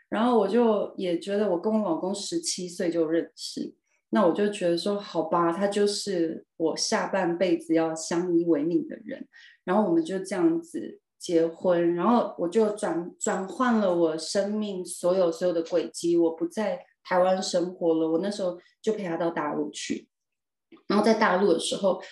[0.09, 3.75] 然后我就也觉得我跟我老公十七岁就认识，
[4.11, 9.27] 那我就觉得说好吧，他就是我下半辈子要相依为命的人。
[9.65, 16.85] 然后我们就这样子结婚，然后我就转转换了我生命所有所有的轨迹，我不在。
[17.09, 20.09] 台湾生活了，我那时候就陪他到大陆去。
[20.89, 22.03] 然后在大陆的时候，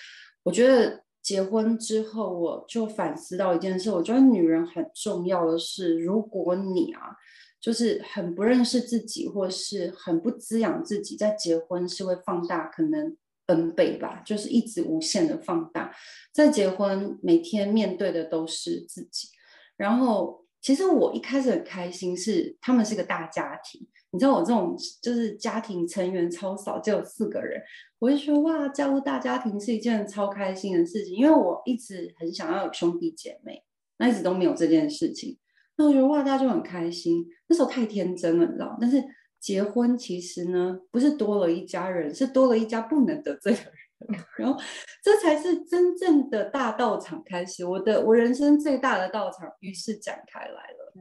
[0.44, 7.16] 我觉得结婚之后，我就反思到一件事：，我觉得女人很重要的是，如果你啊，
[7.60, 15.94] 就是很不认识自己，或是很不滋养自己，在结婚是会放大可能 N 倍吧，就是一直无限的放大。
[16.32, 19.28] 在结婚每天面对的都是自己。
[19.76, 23.86] 然后，其实我一开始很开心，是他们是个大家庭。
[24.10, 27.60] 你知道我这种就是家庭成员超少，只有四个人，
[27.98, 33.64] 我就说哇，加入大家庭是一件超开心的事情，因为我一直很想要有兄弟姐妹，
[33.98, 35.36] 那一直都没有这件事情。
[35.76, 37.26] 那我觉得哇，大家就很开心。
[37.48, 38.78] 那时候太天真了，你知道？
[38.80, 39.02] 但是
[39.44, 44.18] 结婚其实呢，不是多了一家人，是多了一家不能得罪的人。
[44.38, 44.58] 然后
[45.02, 50.94] 这才是真正的大道场开始，我的我人生最大的道场于是展开来了，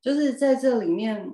[0.00, 1.30] 就是在这里面。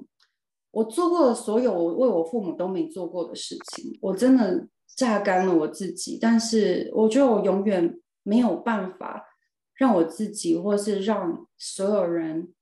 [0.73, 6.19] 我做过的所有我为我父母都没做过的事情，我真的榨干了我自己。
[6.21, 9.25] 但是我觉得我永远没有办法
[9.75, 12.53] 让我自己，或是让所有人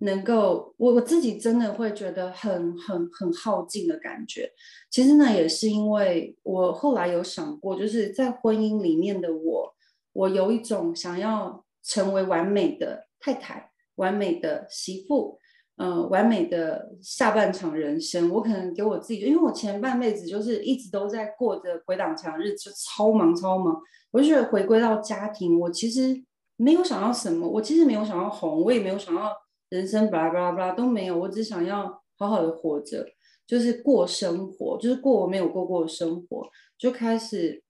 [0.00, 4.50] 能够，我我自己真的会觉得很很很耗尽的感觉。
[4.90, 9.74] 其实呢，也是因为我后来有想过，就是在婚姻里面的我，
[10.12, 15.38] 我有一种想要成为完美的太太、完美的媳妇。
[15.76, 23.80] 嗯，完美的下半场人生，我可能给我自己，因为我前半辈子就是一直都在过着鬼挡墙日子，就超忙超忙。
[24.12, 26.22] 我就觉得回归到家庭，我其实
[26.56, 29.32] 没有想要什么，我其实没有想要红，我也没有想要
[29.72, 33.06] 人生巴拉巴拉巴拉都没有，我只想要好好的活着，
[33.46, 37.62] 就是过生活，就是过我没有过过的生活，就开始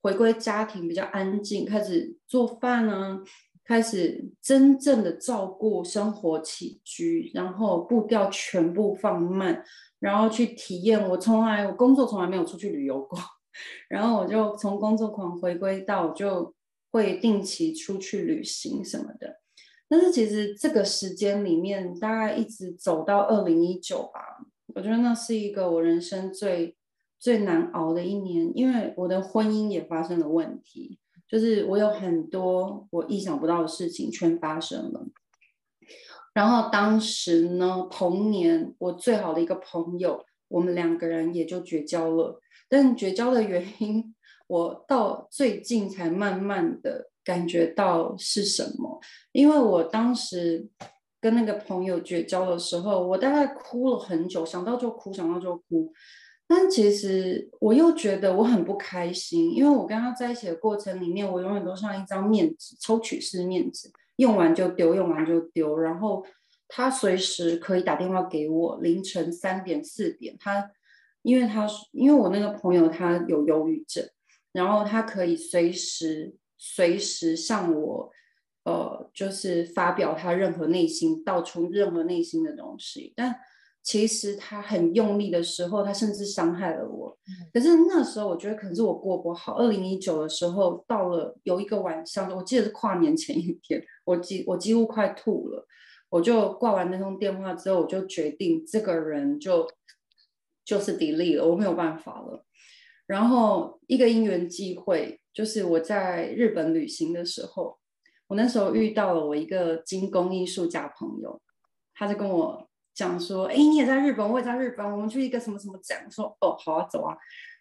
[0.00, 3.20] 回归家庭，比较安静，开始做饭呢。
[3.62, 9.62] 开始真正的照顾生活起居，然后步调全部放慢，
[10.00, 11.08] 然后去体验。
[11.10, 13.16] 我从来我工作从来没有出去旅游过，
[13.88, 16.52] 然后我就从工作狂回归到就
[16.90, 19.39] 会定期出去旅行什么的。
[19.90, 26.76] 但是其实这个时间里面，大概一直走到二零一九吧，我觉得那是一个我人生最
[27.18, 31.00] 最难熬的一年，因为我的婚姻也发生了问题。
[31.28, 35.06] 就是我有很多我意想不到的事情全发生了，
[36.34, 42.40] 然后当时呢，同年我最好的一个朋友，我们两个人也就绝交了。
[42.68, 44.14] 但绝交的原因，
[44.46, 49.00] 我到最近才慢慢的感觉到是什么。
[49.30, 50.66] 因为我当时
[51.20, 55.92] 跟那个朋友绝交的时候，我大概哭了很久，想到就哭，想到就哭。
[56.48, 65.78] 但其实我又觉得我很不开心，因为我跟他在一起的过程里面，我永远都像一张面纸，抽取式面纸，用完就丢，用完就丢。
[65.78, 66.26] 然后
[66.66, 70.68] 他随时可以打电话给我，凌晨三点、四点，他
[71.22, 74.04] 因为他因为我那个朋友他有忧郁症，
[74.52, 78.10] 然后他可以随时随时向我，
[78.64, 83.34] 呃，就是发表他任何内心，道出任何内心的东西，但。
[83.82, 87.18] 其实他很用力的时候，他甚至伤害了我。
[87.50, 89.54] 可是那时候，我觉得可能是我过不好。
[89.54, 95.66] 二零一九的时候，到了有一个晚上，我记得是跨年前一天，我几我几乎快吐了。
[96.10, 99.66] 我就挂完那通电话之后，我就决定这个人就
[100.62, 102.44] 就是 delete 了，我没有办法了。
[103.06, 107.78] 然后一个因缘际会，就是我在日本旅行的时候，
[108.28, 111.40] 我那时候遇到了我一个精工艺术家朋友，
[111.94, 112.66] 他就跟我。
[112.92, 116.10] 讲说，哎，你也在日本，我也在日本，我们去一个什么什么展。
[116.10, 117.16] 说，哦，好啊，走啊。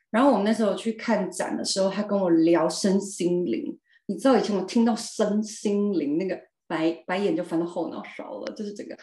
[0.10, 3.80] 然后我们那时候去看展的时候，他跟我聊身心灵。
[4.08, 8.98] 你知道以前我听到身心灵，那个白白眼就翻到后脑勺了，就是这个。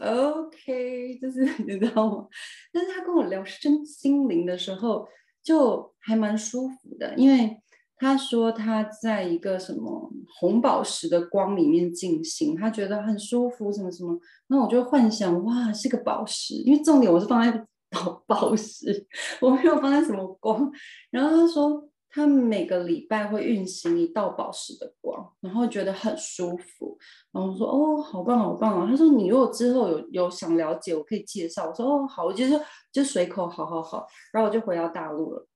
[0.00, 2.28] OK，就是 你知道吗？
[2.72, 5.08] 但是他跟我聊身心灵的时候，
[5.42, 7.60] 就还蛮舒服的，因为
[8.00, 14.18] 他说他在一个什么红宝石的光里面进行，他觉得很舒服，什么什么。
[14.48, 19.06] 那我就幻想，哇，是个宝石，因为重点我是放在宝 宝石，
[19.40, 20.72] 我没有放在什么光。
[21.10, 21.86] 然后他说。
[22.12, 26.98] 他每个礼拜会运行一道宝石的光，然后觉得很舒服。
[27.30, 32.44] 然后我说：“哦，好棒，好棒啊！”他说：“你如果之后有有想了解，我可以介绍。”我说：“哦，好，我就
[32.90, 35.46] 就随口，好好好。”然后我就回到大陆了。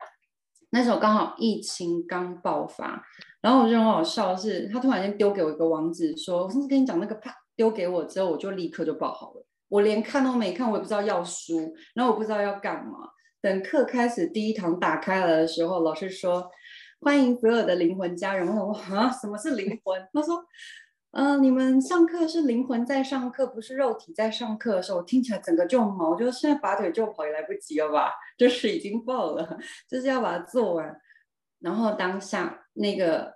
[0.75, 3.01] 那时候刚好疫情刚爆发，
[3.41, 9.47] 然后我觉得很好笑，是他突然间丢给我一个网址，说：“我上次跟你讲那个，啪丢给我之后，我就立刻就报好了。
[9.69, 13.11] 我连看都没看，我也不知道要书，然后我不知道要干嘛。”
[13.41, 16.51] 等课开始第一堂打开了的时候，老师说
[17.01, 20.45] ：“欢迎所有的灵魂家人。”我说：“啊，什么是灵魂？”他说
[21.15, 28.13] ：“嗯，你们上课是灵魂在上课，不是肉体在上课的时候，我听起来整个就毛，就现在拔腿就跑也来不及了吧？
[28.37, 29.59] 就是已经爆了，
[29.89, 31.01] 就是要把它做完。
[31.61, 33.35] 然后当下那个。”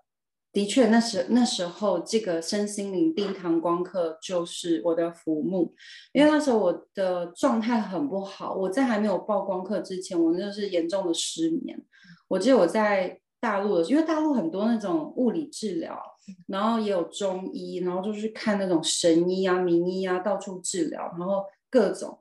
[0.50, 5.72] 的确，那时那时候这个身心灵第一堂光课就是我的浮木，
[6.10, 8.54] 因为那时候我的状态很不好。
[8.54, 11.78] 我在还没有报光课之前，我那是严重的失眠。
[12.28, 15.98] 我记得我在大陆的，因为大陆很多那种物理治疗，
[16.46, 22.18] 然后也有中医，然后就是看那种神医啊、名医啊，到处治疗，然后各种。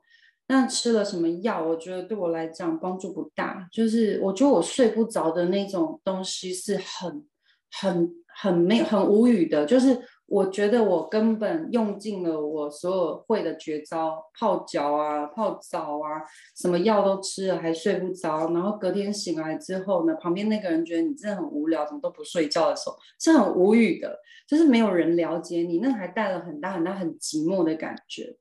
[0.48, 1.62] 那吃了什么药？
[1.62, 3.68] 我觉得对我来讲帮助不大。
[3.70, 7.26] 就是我觉得我睡不着的那种东西是很。
[7.70, 9.94] 很很没很无语的，就是
[10.28, 16.22] 我觉得我根本用尽了我所有会的绝招，泡脚啊、泡澡啊，
[16.54, 18.50] 什么药都吃了，还睡不着。
[18.52, 28.36] 然后隔天醒来之后呢，旁边那个人觉得你真的很无聊，怎么都不睡觉的时候，是很无语的，就是没有人了解你，那还带了很大很大很寂寞的感觉。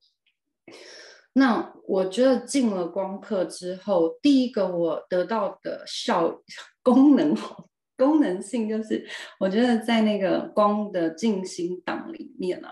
[1.32, 6.42] 那我觉得进了光课之后，第一个我得到的效
[6.84, 7.64] 功能好。
[7.98, 9.06] 功能性就是，
[9.40, 12.70] 我觉得在那个光的静心档里面啊，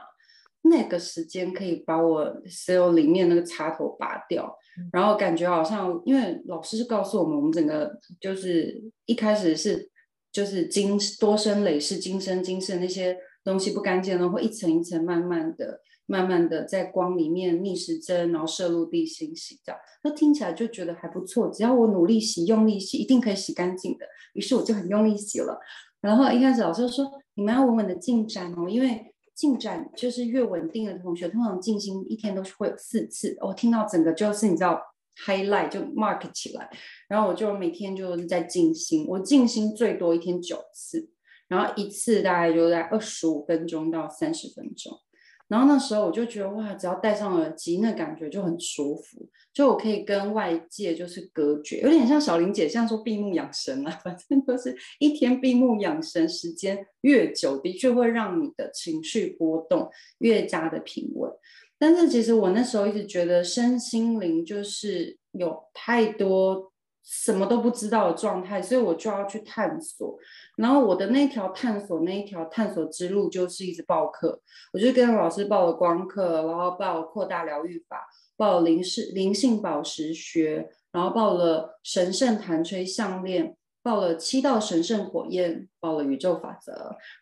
[0.61, 4.55] 那个时间可以把我所有里面那个插头拔掉，
[4.93, 9.89] 然后感觉好像，因为老师是告诉我们，我们整个就是一开始是
[10.31, 15.81] 就是今多生累世、今生今世那些东西不干净的，会一层一层慢慢的。
[16.07, 21.49] 慢慢的在光里面逆时针，然后摄入地心洗，澡那听起来就觉得还不错。
[21.49, 24.05] 只要我努力洗，用力洗，一定可以洗干净的。
[24.33, 25.59] 于是我就很用力洗了。
[26.01, 33.35] 然后一开始老师说，你们要稳稳的进展哦，因为进展就是越稳定的同学，通常静心一天都是会有四次。
[33.41, 34.79] 我听到整个就是你知道
[35.25, 36.69] highlight 就 mark 起来，
[37.09, 41.09] 然后我就每天就是在静心，我静心最多一天九次，
[41.47, 44.99] 然后一次大概就在二十五分钟到三十分钟。
[45.47, 59.89] 然后那时候我就觉得哇，只要戴上耳机，那感觉就很舒服，就我可以跟外界就是隔绝，有点像小林姐像说闭目养神啊， 反正就是一天闭目养神时间越久，的确会让你的情绪波动
[60.19, 61.31] 越加的平稳。
[61.77, 66.71] 但是其实我那时候一直觉得身心灵就是有太多。
[67.05, 70.17] 什么都不知道的状态，所以我就要去探索。
[70.57, 74.41] 然后我的那条探索那一条探索之路就是一直报课，
[74.73, 83.55] 我就跟老师报了光课，然后报扩大疗愈法，报灵视灵性宝石学，然后报了神圣弹吹项链。
[83.83, 86.73] 报了七道神圣火焰，报了宇宙法则，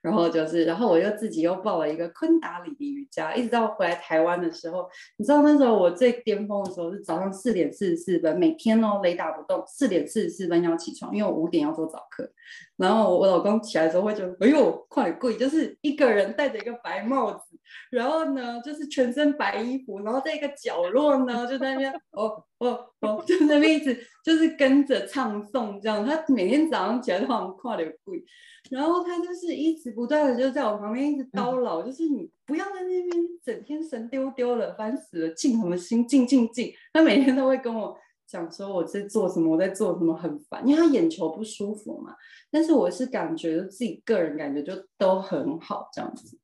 [0.01, 4.87] 然后就是，然后我又自己又报了一个昆达里尼瑜伽，一直到回来台湾的时候，
[5.17, 12.31] 你知道那时候我最巅峰的时候是早上四点四十四分，每天哦雷打不动，四点四十四分要起床，因为我五点要做早课。
[12.77, 17.59] 然后我老公起来的时候会觉得，哎呦，快跪，就是一个人戴着一个白帽子，
[17.91, 23.95] 然后呢，就是全身白衣服，然后在一个角落呢，就在那边，哦哦哦，就在那边一直
[24.25, 26.03] 就是跟着唱诵这样。
[26.03, 28.23] 他每天早上起来都好像跨的跪，
[28.69, 33.09] 然后他就是一直不断的就在我旁边一直叨唠，就是你不要在那边
[33.43, 36.71] 整天神丢丢了，烦死了，静什么心，静静静。
[36.91, 37.97] 他每天都会跟我。
[38.25, 42.15] 讲说我在做什么，我在做什么很烦，因为他眼球不舒服嘛。
[42.49, 46.39] 但是我是感觉自己个人感觉就都很好这样子。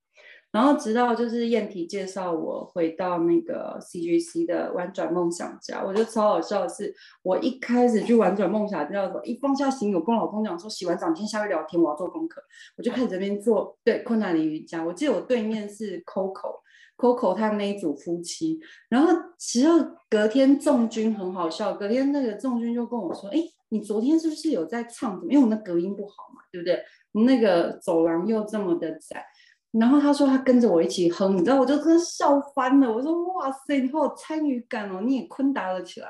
[0.51, 12.41] 然后直到就是燕婷介绍我回到那个 CGC 的玩转梦想家，我觉得超好笑的是，我一开始去玩转梦想家的时候，一放下行李，我跟老公讲说洗完澡今天下去聊天，我要做功课，
[12.77, 14.83] 我就开始这边做对困难的瑜伽。
[14.83, 16.61] 我记得我对面是 Coco。
[16.97, 19.69] Coco 他们那一组夫妻，然后其实
[20.09, 23.37] 隔天仲军很好笑，隔天那个仲军就跟我说：“哎，
[23.69, 25.21] 你昨天是不是有在唱？
[25.23, 26.83] 因为我们的隔音不好嘛，对不对？
[27.23, 29.25] 那个走廊又这么的窄。”
[29.71, 32.91] 然后他说他跟着我一起哼，你知道，我就跟笑翻了。
[32.91, 36.07] 我说：“哇塞，你好有参与感哦，你也昆达了起来。”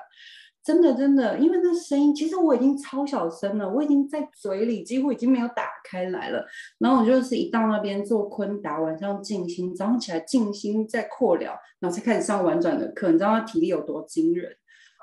[0.64, 6.46] 真的真的，因为那声音其实我已经超小声了，我已经在嘴里几乎已经没有打开来了。
[6.78, 13.08] 然后我就是一到那边做昆达，晚上静心，早上起来静心再扩疗，然后才开始上婉转的课。
[13.08, 14.52] 你知道他体力有多惊人？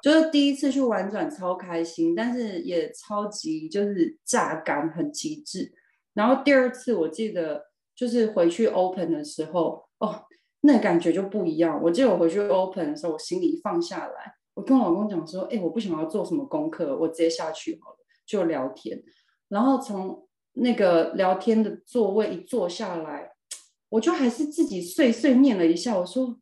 [0.03, 5.73] 就是第一次去婉转超开心，但是也超级就是榨干，很极致。
[6.15, 7.65] 然后第二次我记得
[7.97, 10.23] 就是回去 open 的时候，哦，
[10.61, 11.81] 那感觉就不一样。
[11.83, 14.35] 我记得我回去 open 的时候，我心里放下来。
[14.55, 19.03] 我跟我老公讲说，哎，我不想要做什么功课，我直接下去好了，就聊天。
[19.49, 23.33] 然后从那个聊天的座位一坐下来，
[23.89, 26.37] 我就还是自己碎碎念了一下，我说，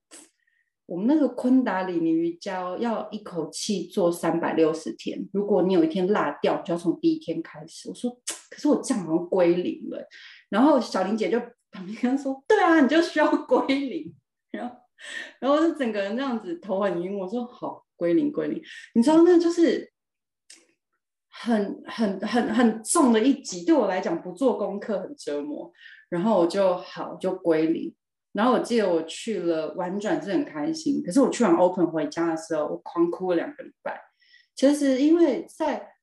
[0.87, 7.89] 我们那个昆达里尼瑜伽要一口气做三百六十天，如果你有一天落掉，就要从第一天开始。
[7.89, 8.11] 我说，
[8.49, 10.07] 可是我这样好像归零了。
[10.55, 11.39] 然后小林姐就
[11.73, 14.15] 旁边说，对啊，你就需要归零。
[14.53, 14.77] 然后，
[15.41, 17.19] 然后就整个人这样子头很晕。
[17.19, 17.83] 我说好。
[17.97, 18.61] 归零归零，
[18.97, 19.93] 你知道那就是
[21.31, 25.73] 很很很很重的一集，对我来讲不做功课很折磨。
[26.09, 27.95] 然后我就好就归零。
[28.33, 34.01] 然后我记得我去了玩转是很开心，可是我去完 Open 回家的时候，我狂哭了两个礼拜。
[34.57, 35.94] 其实因为在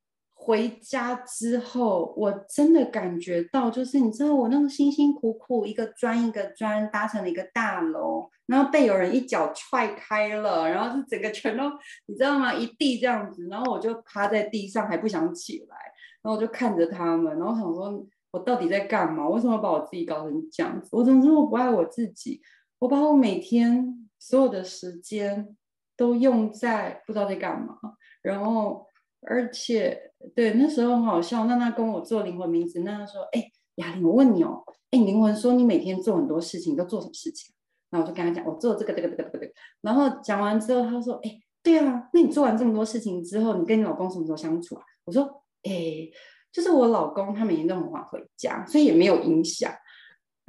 [0.43, 11.65] 回家之后，我真的感觉到，就是你知道，我那个辛辛苦苦一个砖一个砖搭成了一个大楼，然后被有人一脚踹开了，然后是整个全都，
[12.07, 12.51] 你知道吗？
[12.51, 15.77] 一地这样子，然后我就趴在地上还不想起来，
[16.23, 19.29] 然后我就看着他们，然后想说，我到底在干嘛？
[19.29, 20.89] 为什么把我自己搞成这样子？
[20.93, 22.41] 我怎么这么不爱我自己？
[22.79, 25.55] 我把我每天所有的时间
[25.95, 27.77] 都用在不知道在干嘛，
[28.23, 28.87] 然后。
[29.21, 31.45] 而且，对那时候很好笑。
[31.45, 37.53] 娜娜跟我做灵魂名字，娜娜说：“哎，雅玲，我问你哦，哎，灵魂说你每天做很多事情，都做什么事情？”
[37.91, 39.51] 然后我就跟他讲，我做这个、这个、这个、这个。
[39.81, 45.23] 然后讲完之后，他说：“哎，对啊，那你做完这么多事情之后，你跟你老公什么时候相处啊？”我说
[45.63, 46.09] ：“哎，
[46.51, 49.71] 就是我老公他每天都很晚回家，所以也没有影响。”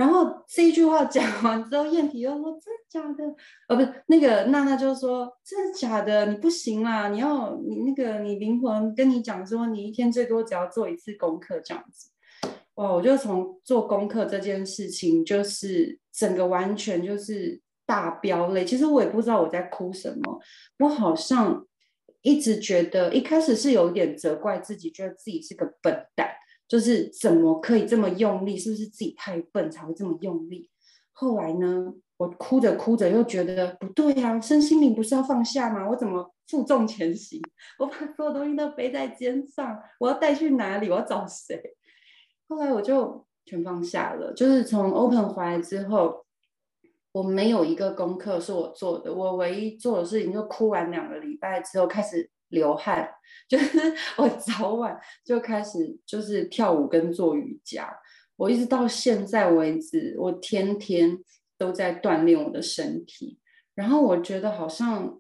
[0.03, 3.25] 然后这一句话讲完之后，燕皮又说：“真的假的？
[3.69, 6.27] 哦，不是那个娜娜就说：真的假的？
[6.27, 7.09] 你不行啦！
[7.09, 12.09] 你要你那个你灵魂跟你讲说，你一天最多只要做一次功课这样子。
[12.75, 12.93] 哇！
[12.93, 18.65] 我就从做功课这件事情，就是整个完全就是大飙泪。
[18.65, 20.41] 其实我也不知道我在哭什么，
[20.81, 21.65] 我好像
[22.23, 26.29] 一直觉得一开始是有点责怪自己，觉得自己是个笨蛋。”
[26.73, 28.57] 就是怎么可以这么用力？
[28.57, 30.71] 是不是自己太笨才会这么用力？
[31.13, 35.87] 后来呢，我哭着哭着又觉得不对啊，身心灵不是要放下吗？
[35.91, 37.43] 我怎么负重前行？
[37.79, 40.89] 我把所有东西都背在肩上，我要带去哪里？
[40.89, 41.63] 我要找谁？
[42.49, 44.33] 后来我就全放下了。
[44.33, 46.25] 就是从 Open 回来之后，
[47.13, 52.31] 我没有一个功课是我做的，我唯一做的事情就哭完两个礼拜之后开始。
[52.53, 53.09] 流汗，
[53.49, 57.93] 就是 我早晚就开始就是跳舞跟做瑜伽，
[58.37, 61.19] 我一直到现在为止，我天天
[61.59, 63.39] 都在锻炼我的身体。
[63.75, 65.19] 然后我觉得好像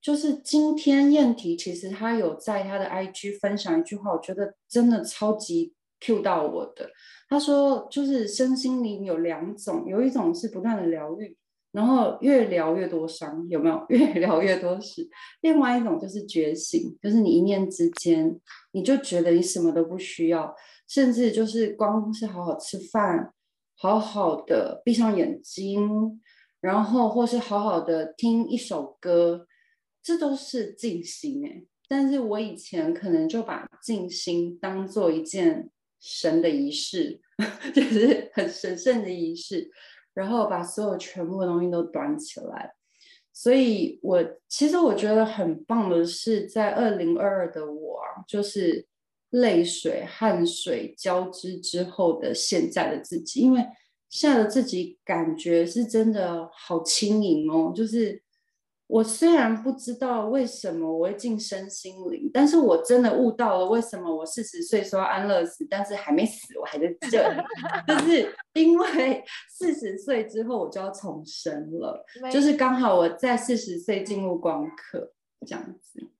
[0.00, 6.90] 就是今天燕婷其实她有在她的 IG 分享一句话，我觉得真的超级 Q 到我的。
[7.28, 11.36] 她说就是身心灵有两种，有一种是不断的疗愈。
[11.74, 13.84] 然后越聊越多伤，有没有？
[13.90, 15.10] 越聊越多事。
[15.40, 20.54] 另外一种就是觉醒，就是你一念之间，你就觉得你什么都不需要，
[20.88, 23.34] 甚至就是光是好好吃饭，
[23.76, 26.22] 好好的闭上眼睛，
[26.60, 29.48] 然后或是好好的听一首歌，
[30.00, 31.64] 这都是静心哎。
[31.88, 35.68] 但是我以前可能就把静心当做一件
[36.00, 37.20] 神的仪式，
[37.74, 39.68] 就是很神圣的仪式。
[40.14, 42.72] 然后把所有全部的东西都端起来，
[43.32, 48.86] 所以我其实我觉得很棒的是，在二零二二的我，就是
[49.30, 53.64] 泪水、汗水交织之后的现在的自己，因为
[54.08, 58.23] 现在的自己感觉是真的好轻盈哦，就是。
[58.86, 67.42] 我虽然不知道为什么我会进身心灵，但是我真的悟到了为什么我四十岁说安乐死，但是还没死，我还在这里，
[67.88, 75.12] 就 是因为四十岁之后我就要重生了，就是刚好我在四十岁进入光刻
[75.46, 76.10] 这样子，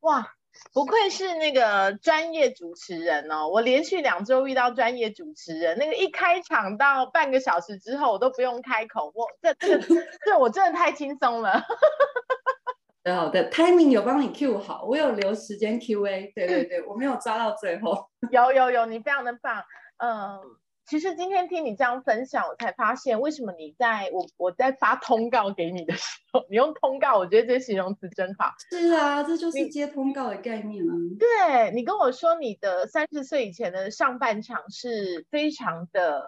[0.00, 0.35] 哇。
[0.72, 3.48] 不愧是那个专业主持人哦！
[3.48, 9.78] 我连续两周遇到专业主持人，那个一开场到半个小时之后，我都不用开口，我这这
[10.24, 11.62] 这我真的太轻松了。
[13.14, 16.32] 好的，timing 有帮你 Q 好，我有留时间 Q A。
[16.34, 18.08] 对对对，我没有抓到最后。
[18.32, 19.62] 有有有，你非常的棒。
[19.98, 20.40] 嗯，
[20.88, 28.52] 其实今天听你这样分享，我才发现为什么你在我我在发通告给你的时候，你用通告，我觉得这形容词真好。
[28.70, 30.92] 是啊，这就是接通告的概念啊。
[31.18, 36.24] 对你跟我说，你的三十岁以前的上半场是非常的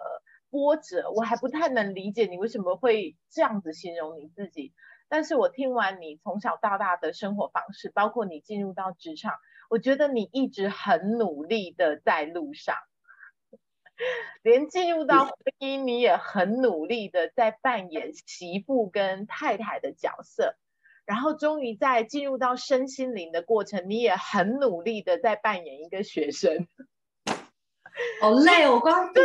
[0.49, 4.73] 波折，我还不太能理解你为什么会这样子形容你自己。
[5.07, 9.35] 但是我听完你从小到大的生活方式，包括你进入到职场，
[9.69, 12.75] 我觉得你一直很努力的在路上。
[14.41, 20.55] 连进入到婚姻，你也很努力的在扮演媳妇跟太太的角色，
[21.05, 26.67] 然后终于在进入到身心灵的过程，你也很努力的在扮演一个学生。
[28.21, 29.23] 好累，我光对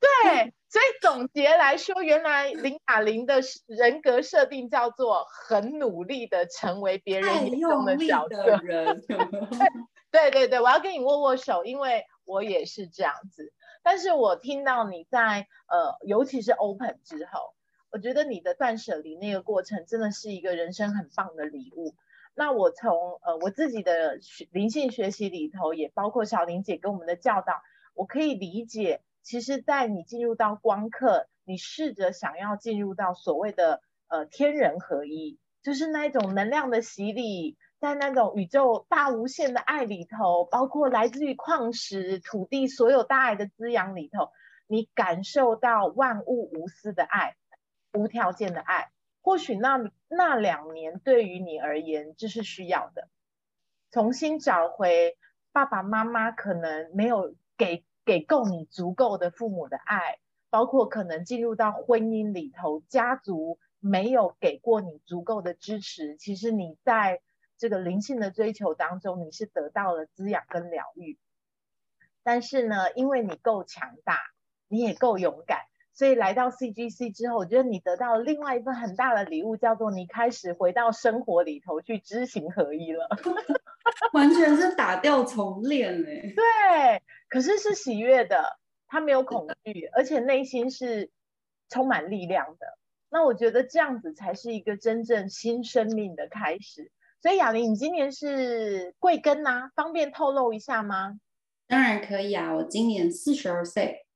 [0.00, 9.04] 对，所以总结来说，原来林雅玲的人格设定叫做很努力的成为别人眼中的角色人。
[10.10, 13.52] 对对对，我要跟你握握手，因为我也是这样子。
[13.88, 17.54] 但是我听到你在呃，尤其是 open 之后，
[17.90, 21.94] 我觉得你的断舍离那个过程真的是一个人生很棒的礼物。
[22.34, 24.20] 那我从呃我自己的
[24.50, 27.62] 灵性学习里头，也包括小林姐跟我们的教导，
[27.94, 37.56] 我可以理解，其实，在你进入到光课，你试着想要进入到所谓的呃天人合一，就是那一种能量的洗礼。
[37.80, 44.32] 在那种宇宙大无限的爱里头，包括来自于矿石、土地所有大爱的滋养里头，
[44.66, 47.36] 你感受到万物无私的爱、
[47.92, 48.90] 无条件的爱。
[49.22, 53.08] 或许那那两年对于你而言，这是需要的。
[53.92, 55.16] 重新找回
[55.52, 60.18] 爸爸妈妈可能没有给给够你足够的父母的爱，
[60.50, 66.16] 包括可能进入到婚姻里头，家族没有给过你足够的支持。
[66.16, 67.20] 其实你在。
[67.58, 71.18] 这个灵性的追求当中，你是得到了滋养跟疗愈，
[72.22, 74.18] 但是呢，因为你够强大，
[74.68, 83.08] 你也够勇敢，所以来到 CGC 之后，我觉得你得到了另外一份很大的礼物，叫做你开始回到生活里头去知行合一了，
[84.14, 86.32] 完全是打掉重练哎。
[86.36, 91.10] 对，可是是喜悦的，他没有恐惧，而且内心是
[91.68, 92.78] 充满力量的。
[93.10, 96.92] 那我觉得这样子才是一个真正新生命的开始。
[97.20, 99.70] 所以雅玲，你今年是贵庚呐？
[99.74, 101.18] 方便透露一下吗？
[101.66, 104.06] 当然可以啊，我今年四十二岁。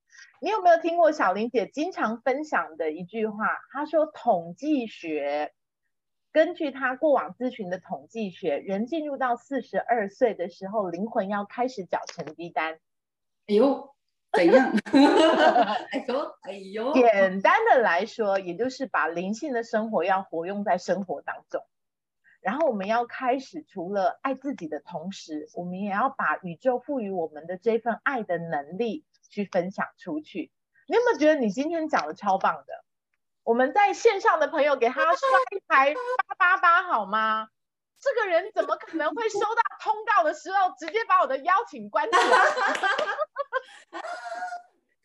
[0.41, 3.59] 你有没有听过小玲姐经常分享的一句话？
[3.73, 5.53] 她说，统计学
[6.33, 12.79] 根据她过往咨询的统计学，人进入到四十二岁的时候，灵魂要开始缴成绩单。
[13.49, 13.95] 哎呦，
[14.33, 14.73] 怎样？
[15.91, 21.65] 哎呦，哎呦，简单的来说，也就是把灵性的生活要活用在生活当中。
[22.43, 30.51] 然后我们要开始，除了爱自己的同时，我们也要把宇宙赋予我们的这份爱的能力去分享出去。
[30.89, 32.85] 你有没有觉得你今天讲的超棒的？
[33.45, 35.11] 我们在线上的朋友给他刷
[35.51, 37.49] 一排八八八好吗？
[38.01, 42.19] 这个人怎么可能会收到通告的时候直接把我的邀请关掉？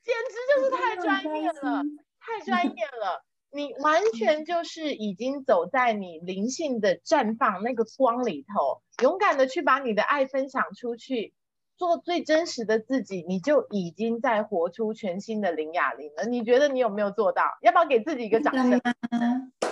[0.03, 1.83] 简直就是太专业了，
[2.19, 3.23] 太专业了。
[3.51, 11.33] 你完全就是已经走在你灵性的绽放那个光里头，勇敢的去把你的爱分享出去，
[11.77, 16.25] 做最真实的自己，你就已经在活出全新的林雅玲了。
[16.25, 17.43] 你觉得你有没有做到？
[17.61, 18.81] 要不要给自己一个掌声？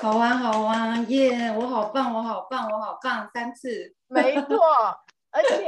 [0.01, 1.51] 好啊，好啊，耶！
[1.57, 4.57] 我好棒，我好棒，我好棒，三次，没错。
[5.31, 5.67] 而且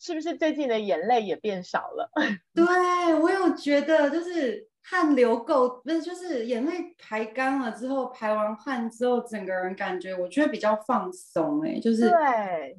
[0.00, 2.10] 是不是最近的眼泪也变少了？
[2.54, 4.71] 对我有觉得就是。
[4.82, 12.78] 汗流够，不是就是眼泪排干了之后，排完汗之后，整个人感觉我觉得比较放松，哎，就是对，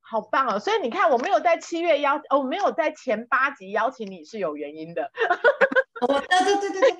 [0.00, 0.58] 好棒哦！
[0.58, 5.10] 所以你看，我没有在七月邀，哦，我没有在前八集邀请你是有原因的。
[6.00, 6.98] 我， 对对对对对，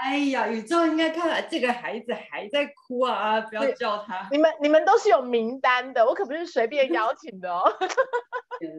[0.00, 4.28] 哎呀，宇宙应该看来这个孩子还在哭啊，不要叫他。
[4.30, 7.62] 你们你们都是有名单的，我可不是随便邀请的哦。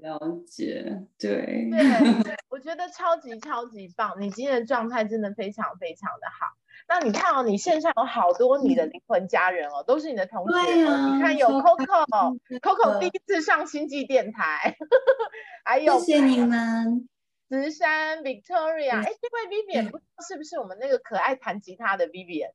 [0.02, 6.48] 了解，对对，我觉得超级超级棒，你今天的状态真的非常非常的好。
[6.88, 10.74] 那你看哦，你线上有好多你的灵魂家人哦，都是你的同学。
[10.74, 14.76] 你看有 Coco，Coco 第一次上星际电台，
[15.66, 17.08] 还有谢谢你们。
[17.54, 22.50] 慈山 Victoria，哎，这位 Vivian 不知道是不是我们那个可爱弹吉他的 Vivian？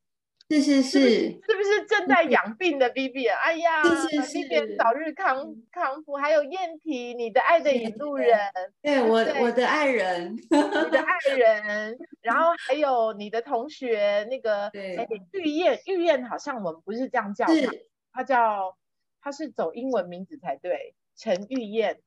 [0.50, 3.36] 是是是，是不是正在养病的 Vivian？
[3.36, 6.16] 哎呀，Vivian 早日康康复。
[6.16, 8.36] 还有燕婷，你的爱的引路人，
[8.82, 11.96] 对我我的爱人，你的爱人。
[12.20, 14.68] 然后还有你的同学那个
[15.30, 17.52] 玉燕，玉燕好像我们不是这样叫他，
[18.12, 18.76] 他叫
[19.22, 22.00] 她是走英文名字才对，陈玉燕。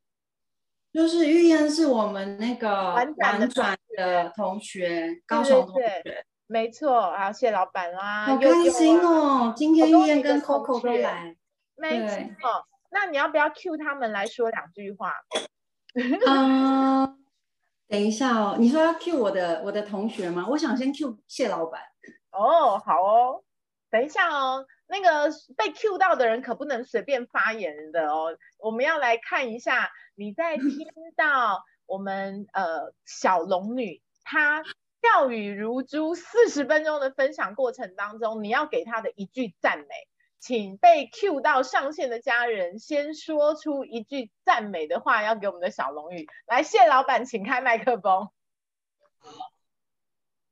[0.94, 3.40] 就是玉燕是我们那个婉转
[3.98, 9.54] 的同学，高雄同对学，没错，还有谢老板啦，好开心啊，哦！
[9.56, 11.36] 今天好多你的燕跟 Coco 都学来。
[11.76, 12.66] 没对错。
[12.92, 15.14] 那你要不要 cue 他们来说两句话？
[16.28, 17.18] 嗯，
[17.88, 20.46] 等一下哦，你说要 cue 我的我的同学吗？
[20.50, 21.82] 我想先 cue 谢老板。
[22.32, 23.44] 哦，好哦，
[23.90, 28.38] 等一下哦，那个被 cue 到的人可不能随便发言的哦。
[28.58, 30.86] 我们要来看一下你在听
[31.16, 34.64] 到我们呃小龙女她
[35.02, 39.88] 笑语如珠四十分钟的分享过程当中，你要给她的一句赞美。
[40.42, 46.28] 请被 cue 到上线的家人先说出一句赞美的话，要给我们的小龙女。
[46.48, 48.30] 来，谢老板，请开麦克风。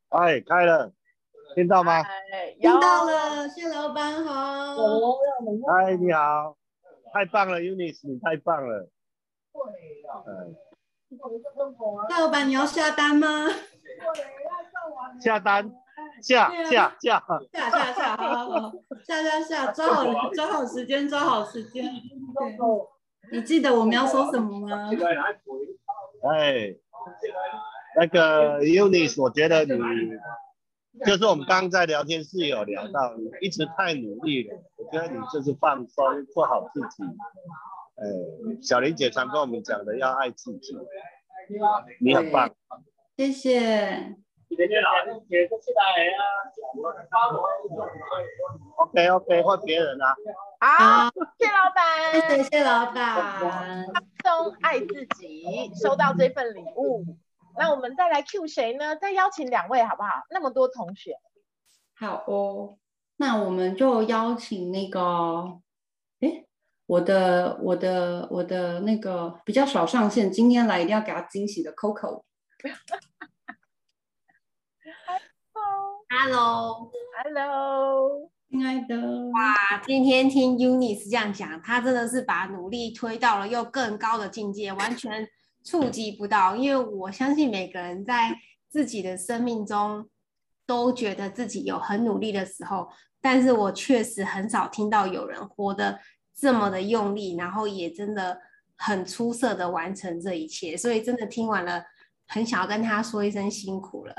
[0.10, 0.94] 哎，开了，
[1.56, 2.02] 听到吗？
[2.02, 4.76] 哎，听到了，谢老板好。
[5.68, 6.56] 嗨，你好，
[7.14, 8.90] 太棒了，Unis，你太棒了。
[10.28, 10.56] 嗯，
[11.10, 13.48] 谢老板，你要下单吗？
[15.20, 15.72] 下单，
[16.22, 18.72] 下下下，下下下，好好好，
[19.06, 21.84] 下下下，抓好抓好时间，抓好时间。
[21.84, 22.58] 对，
[23.32, 24.90] 你记得我们要说什么吗？
[26.32, 26.76] 哎，
[27.98, 29.72] 那个 Unis，我觉得你
[31.06, 37.04] 就是我们刚刚在聊天室有聊到，你一直太努力了，我觉得你就是放松，做好自己。
[37.96, 38.06] 哎，
[38.62, 40.76] 小林姐常跟我们讲的，要爱自己，
[42.02, 42.50] 你很棒。
[43.18, 44.16] 谢谢。
[48.78, 50.16] OK OK，换别人啦、
[50.60, 52.14] 好，谢老板。
[52.14, 53.86] 谢谢谢老板。
[53.94, 57.06] 放松爱自己，收到这份礼物。
[57.60, 58.96] 那我们再来 Q 谁呢？
[58.96, 60.24] 再邀请两位好不好？
[60.30, 61.20] 那么多同学，
[61.94, 62.78] 好哦，
[63.18, 65.60] 那我们就邀请那个，
[66.22, 66.46] 哎，
[66.86, 72.24] 我的我的我的那个比较少上线，今天来一定要给他惊喜的 Coco。
[76.10, 76.90] Hello，Hello，
[78.50, 78.96] 亲爱的，
[79.32, 85.28] 哇，今天听 Unis 这样讲，他真的是把努力推到了又更高的境界，完全
[85.64, 86.56] 触及不到。
[86.56, 88.36] 因为我相信每个人在
[88.70, 90.10] 自己的生命中
[90.66, 92.90] 都觉得自己有很努力的时候，
[93.22, 96.00] 但是我确实很少听到有人活得
[96.36, 98.40] 这么的用力，然后也真的
[98.78, 100.78] 很出色的完成这一切。
[100.78, 101.84] 所以真的听完了，
[102.28, 104.16] 很想要跟他说一声辛苦了。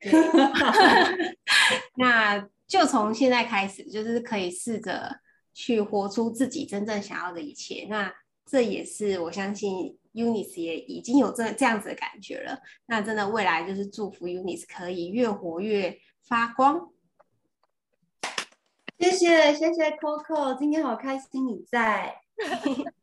[1.96, 5.18] 那就从现在开始，就是可以试着
[5.54, 7.86] 去活出自己真正想要的一切。
[7.88, 8.12] 那
[8.44, 12.58] 这也是我相信 Unis 也已经有这这样子的感觉了。
[12.86, 16.90] 那真的未来就是祝福 Unis 可以越活越发光。
[18.98, 22.20] 谢谢谢谢 Coco，今天好开心你在。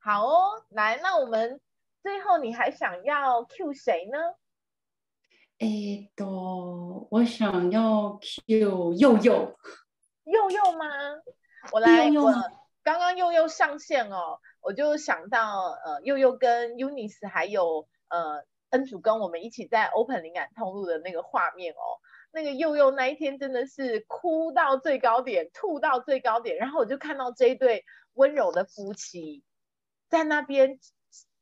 [0.00, 1.60] 好哦，来，那我们
[2.02, 4.18] 最后你还想要 Q 谁呢？
[5.58, 9.58] 哎，都我想要 Q 佑佑，
[10.24, 10.86] 佑佑吗？
[11.72, 12.42] 我来，我佑佑吗
[12.82, 22.00] 刚刚佑佑上线哦，我就想到呃，佑佑跟 Unis 还有呃恩主跟我们一起在 Open 灵感通路的那个画面哦。
[22.30, 29.42] 那个佑佑那一天真的是哭到最高点，吐到最高点，然后我就看到这一对温柔的夫妻
[30.10, 30.78] 在那边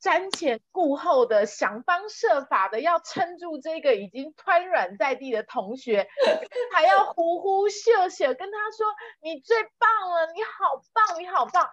[0.01, 6.07] 瞻前顾后的，想方设法的要撑住这个已经瘫软在地的同学，
[6.73, 8.87] 还要呼呼秀秀跟他说
[9.21, 11.69] ：“你最棒了，你好棒，你好棒。”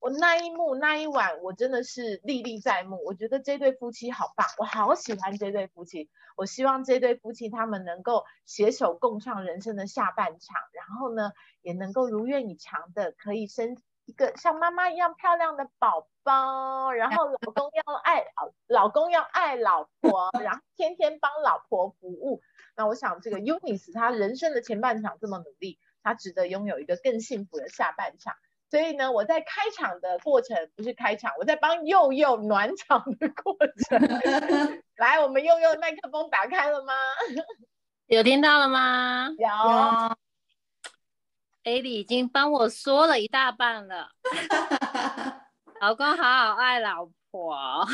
[0.00, 3.02] 我那一幕那一晚，我真的是历历在目。
[3.04, 6.08] 我觉得这对夫妻好棒，我好喜欢这对夫妻。
[6.36, 11.32] 我希望这对夫妻他们能够携手共创人生的下半场，然后呢，
[11.62, 18.24] 也能够如愿以偿的可以生一个像妈妈一样漂亮的宝宝，然后老公要爱
[18.68, 22.40] 老公要爱老婆，然后天天帮老婆服务。
[22.76, 28.36] 那我想这个 Unis 他人生的前半场这么努力，他值得拥有一个更幸福的下半场。
[28.70, 33.56] 所以呢，我在开场的过程不是开场，我在帮佑佑暖场的过
[33.88, 33.98] 程。
[34.96, 36.92] 来，我们佑佑麦克风打开了吗？
[38.06, 40.16] 有听到了吗有。
[41.64, 44.10] ？A 莉已经帮我说了一大半了。
[45.80, 47.86] 老公好好爱老婆，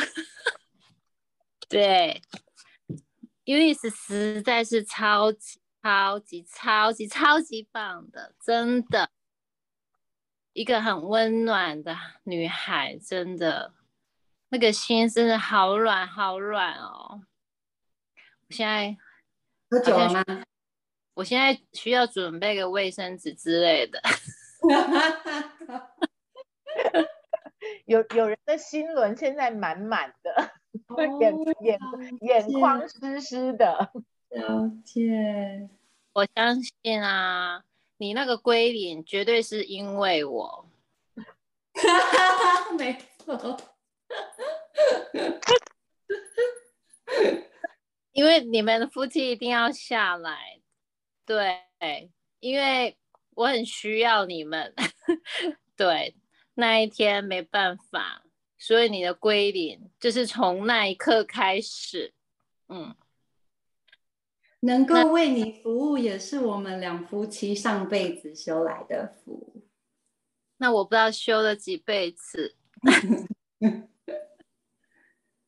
[1.68, 2.22] 对
[3.44, 9.10] ，Unis 实在是超级超级超级超级棒的，真的，
[10.54, 13.74] 一个很温暖的女孩，真的，
[14.48, 17.22] 那个心真的好软好软哦。
[18.48, 18.96] 我现在
[19.68, 20.44] 喝酒了吗？
[21.14, 24.00] 我现在需要准备个卫生纸之类的。
[27.86, 30.52] 有有人的心轮现在满满的，
[31.20, 31.78] 眼眼
[32.20, 33.90] 眼眶湿湿的。
[34.30, 35.68] 了解，
[36.12, 37.62] 我相信啊，
[37.96, 40.70] 你那个归零绝对是因为我。
[42.78, 43.58] 没错。
[48.12, 50.60] 因为你们夫妻一定要下来，
[51.26, 51.60] 对，
[52.38, 52.96] 因为
[53.30, 54.72] 我很需要你们，
[55.76, 56.14] 对，
[56.54, 58.22] 那一天没办法，
[58.56, 62.14] 所以你的归零就是从那一刻开始，
[62.68, 62.94] 嗯，
[64.64, 69.62] 能够为你服务也是我们两夫妻上辈子修来的福。
[70.56, 72.56] 那我不知道修了几辈子，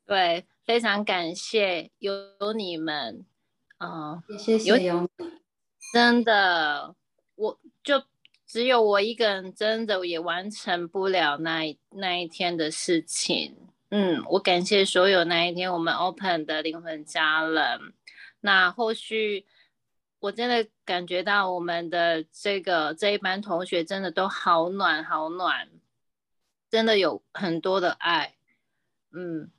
[0.06, 0.46] 对。
[0.66, 2.12] 非常感谢有
[2.56, 3.24] 你们，
[3.76, 5.08] 啊，谢谢有你，
[5.92, 6.96] 真的，
[7.36, 8.02] 我就
[8.44, 13.56] 只有我一个人，真的也完成不了那那一天的事情。
[13.90, 17.94] 嗯，我感谢所有那一天我们 open 的灵魂家人。
[18.46, 19.44] 那后续
[20.20, 25.68] 我真的感觉到我们的这个这一班同学真的都好暖好暖，
[26.70, 28.36] 真的有很多的爱，
[29.10, 29.50] 嗯。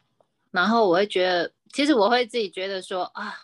[0.52, 3.36] 然后我会觉得，其实我会自己觉得说啊，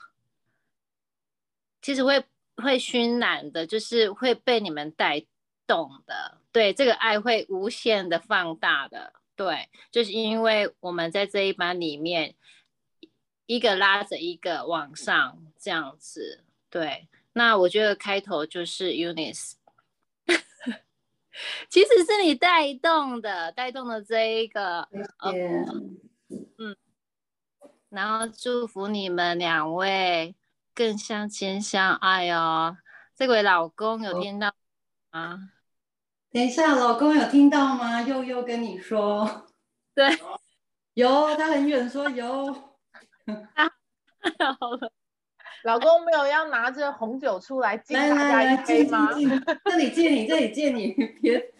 [1.82, 2.24] 其实会
[2.56, 5.26] 会熏染的，就是会被你们带
[5.68, 12.36] 动的，对这个爱会无限的放大的，对，就是因为我们在这一班里面，
[13.46, 19.54] 一个拉着一个往上这样子，对，那我觉得开头就是 Unis，
[21.70, 24.88] 其实是你带动的，带动的这一个，
[25.22, 26.76] 嗯。
[27.90, 30.34] 然后祝福你们两位
[30.74, 32.76] 更相亲相爱哦。
[33.16, 34.52] 这位老公有听到
[35.12, 35.52] 吗？
[36.32, 38.02] 等一下，老公有听到吗？
[38.02, 39.46] 悠悠跟你说，
[39.94, 40.10] 对，
[40.96, 42.73] 有，他很远说有。
[44.60, 44.92] 好了，
[45.64, 49.10] 老公没有要拿着红酒出来敬大家一杯吗？
[49.66, 51.54] 这里借你，这里借你， 别。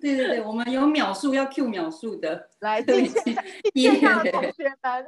[0.00, 3.34] 对对对，我们有秒数要 Q 秒数的，来，谢谢
[3.74, 5.06] 线上同学们， 安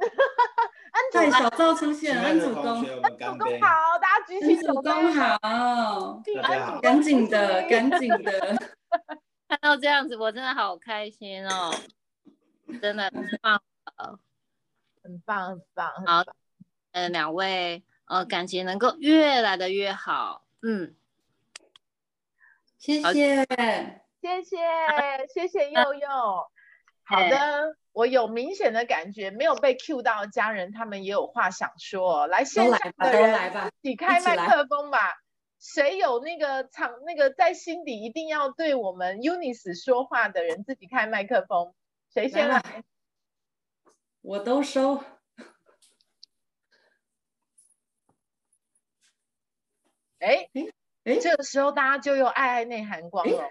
[1.11, 2.63] 对，小赵出现，安主公，
[3.03, 6.19] 安主公好，大家举起手，公好，
[6.81, 8.57] 赶紧的，赶紧的，
[9.47, 11.71] 看到这样子，我真的好开心哦，
[12.81, 13.11] 真的
[15.07, 16.33] 很棒，很棒，很棒，好，
[16.91, 20.95] 呃，两位，呃，感情能够越来的越好，嗯，
[22.77, 23.47] 谢谢。
[24.19, 24.57] 谢谢
[25.33, 26.09] 谢谢佑佑，
[27.05, 35.13] 好的，我有明显的感觉，没有被 Q 到的家人，他们也有话想说，来线上的人一起开麦克风吧。
[35.59, 41.73] 谁有那个场那个在心底一定要对我们 Unis 说话的人，自己开麦克风。
[42.13, 42.61] 谁先来？
[44.27, 44.95] 我都收。
[50.19, 50.67] 哎哎
[51.05, 53.49] 哎这个时候大家就又爱爱内涵光了。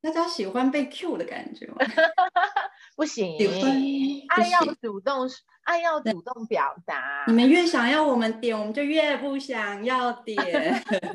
[0.00, 1.76] 大家喜欢被 Q 的感觉吗？
[2.96, 3.38] 不行，
[4.30, 5.28] 爱要主动，
[5.62, 7.22] 爱要主动表达。
[7.28, 10.36] 你们越想要我们点，我们就越不想要点。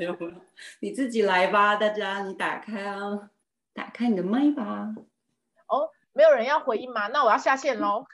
[0.79, 3.29] 你自己来吧，大家，你打开啊，
[3.73, 4.93] 打开你的麦吧。
[5.67, 7.07] 哦，没有人要回应吗？
[7.07, 8.05] 那我要下线喽。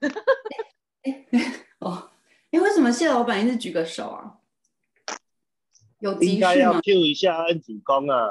[1.80, 2.12] 哦，
[2.52, 4.38] 哎，为什么谢老板一直举个手啊？
[6.00, 6.34] 有急事吗？
[6.34, 8.30] 应该要 Q 一下恩主公啊。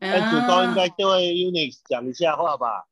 [0.00, 2.86] 恩，主公应该对 Unix 讲一下话吧？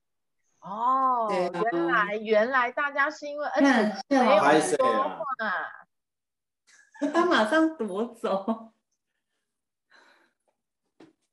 [0.60, 3.70] 哦，原来原来大家是因为恩主
[4.08, 4.78] 没有说
[5.08, 5.24] 话，
[7.12, 8.72] 他马上夺走。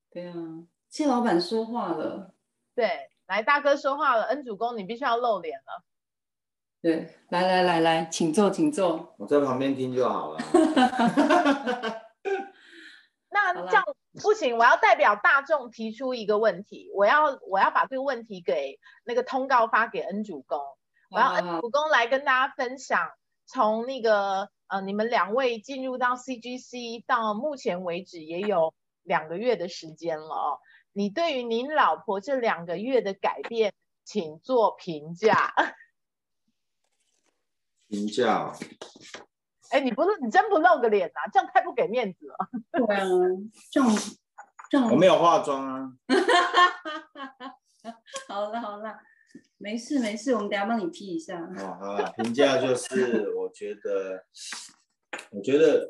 [0.10, 0.34] 对啊，
[0.90, 2.34] 谢老板说话了。
[2.74, 5.84] 对，来大哥说话了，恩主公你必须要露脸了。
[6.88, 9.14] 对，来来来来，请坐，请坐。
[9.18, 10.40] 我在旁边听就好了。
[13.30, 13.84] 那这样。
[14.22, 20.62] 不行，我要代表大众提出一个问题，我要我要把这个问题给那个通告发给恩主公，
[21.12, 23.10] 我要恩主公来跟大家分享，
[23.46, 28.74] 从那个呃你们两位进入到 CGC 到目前为止也有
[29.04, 30.60] 两个月的时间了哦，
[30.94, 33.74] 你对于您老婆这两个月的改变，
[34.06, 35.54] 请做评价。
[37.88, 38.52] 评价。
[39.72, 41.30] 哎，你不是你真不露个脸呐？
[41.34, 42.36] 这样太不给面子了。
[42.72, 43.06] 对啊，
[43.70, 43.90] 这样
[44.70, 44.90] 这样。
[44.90, 45.92] 我没有化妆啊。
[48.28, 48.98] 好了好了，
[49.58, 51.40] 没事没事，我们等下帮你 P 一下。
[51.42, 54.26] 哦好了，评价就是我觉得，
[55.32, 55.90] 我觉得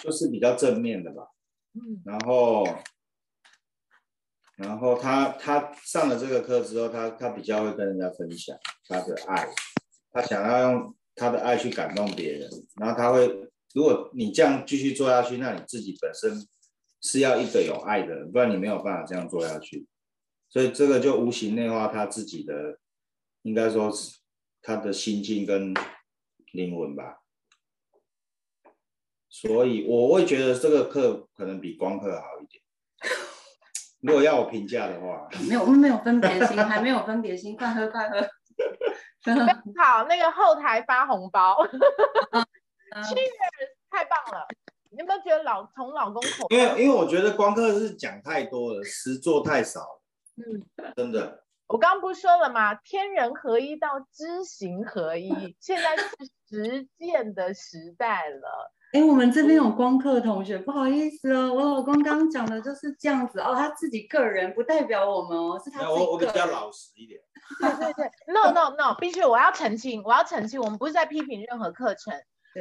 [0.00, 1.28] 就是比较正面的吧。
[1.74, 2.02] 嗯。
[2.04, 2.64] 然后，
[4.56, 8.56] 然后他他上了这个课之后，他他比较会跟人家分享
[8.88, 9.48] 他的爱，
[10.14, 10.96] 他想要用。
[11.16, 16.44] 他的爱去感动别人，然后他会，如果你这样继续做下去，那你自己本身
[17.00, 19.86] 是要一个有爱的人，不然你没有办法这样做下去。
[20.48, 22.80] 所以这个就无形内化他自己的，
[23.42, 24.18] 应该说是
[24.60, 25.72] 他的心境跟
[26.50, 27.20] 灵魂吧。
[29.28, 32.60] 所以我会觉得这个课可能比光课好一点。
[34.00, 38.28] 如果要我评价的话，没有，我们没有分别心，还没有分别心，快喝快喝。
[39.76, 41.56] 好，那个后台发红包，
[43.02, 43.22] 七月
[43.90, 44.46] 太棒了！
[44.90, 46.46] 你有没有觉得老从老公口？
[46.50, 50.00] 因为因为我觉得光课是讲太多了，实做太少。
[50.36, 50.62] 嗯，
[50.96, 51.42] 真的。
[51.66, 52.74] 我刚刚不是说了吗？
[52.74, 56.06] 天人合一到知行合一，现在是
[56.48, 58.72] 实践的时代了。
[58.92, 67.20] 哎，我们这边有光课同学，不好意思哦，我老公刚刚讲的就是这样子哦，他自己个人不代表我们哦，是他自己我我比较老实一点。
[67.60, 72.14] 对对对，no no no，必须我要澄清，我要澄清，我们不是在批评任何课程，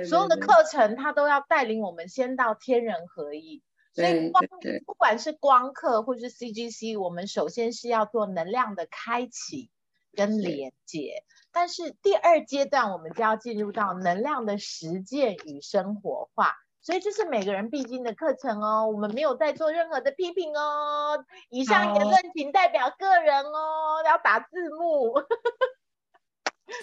[0.09, 3.61] 所有的课程它都要带领我们先到天人合一。
[3.95, 4.43] 所以光
[4.87, 9.69] 不管是光课或是 CGC，我们首先是要做能量的开启
[10.15, 11.23] 跟连接。
[11.51, 18.85] 但是第二阶段，我们就要进入到能量的实践与生活化，所以这是每个人必经的课程哦。
[18.87, 25.13] 我们没有在做任何的批评哦，以上言论仅代表个人哦，要打字幕。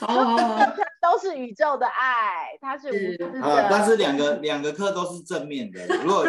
[0.02, 0.38] 哦，
[1.00, 5.84] 都是宇宙的爱，它是啊，但是两个两个课都是正面的。
[6.04, 6.24] 如果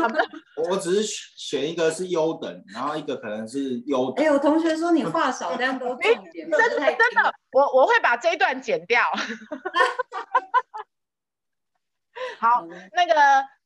[0.69, 4.11] 我只是选一个是优等，然后一个可能是优。
[4.13, 9.03] 哎，有同学说你话少，这样都 重点，真的真的，我我会把这一段剪掉。
[12.41, 13.13] 好，那个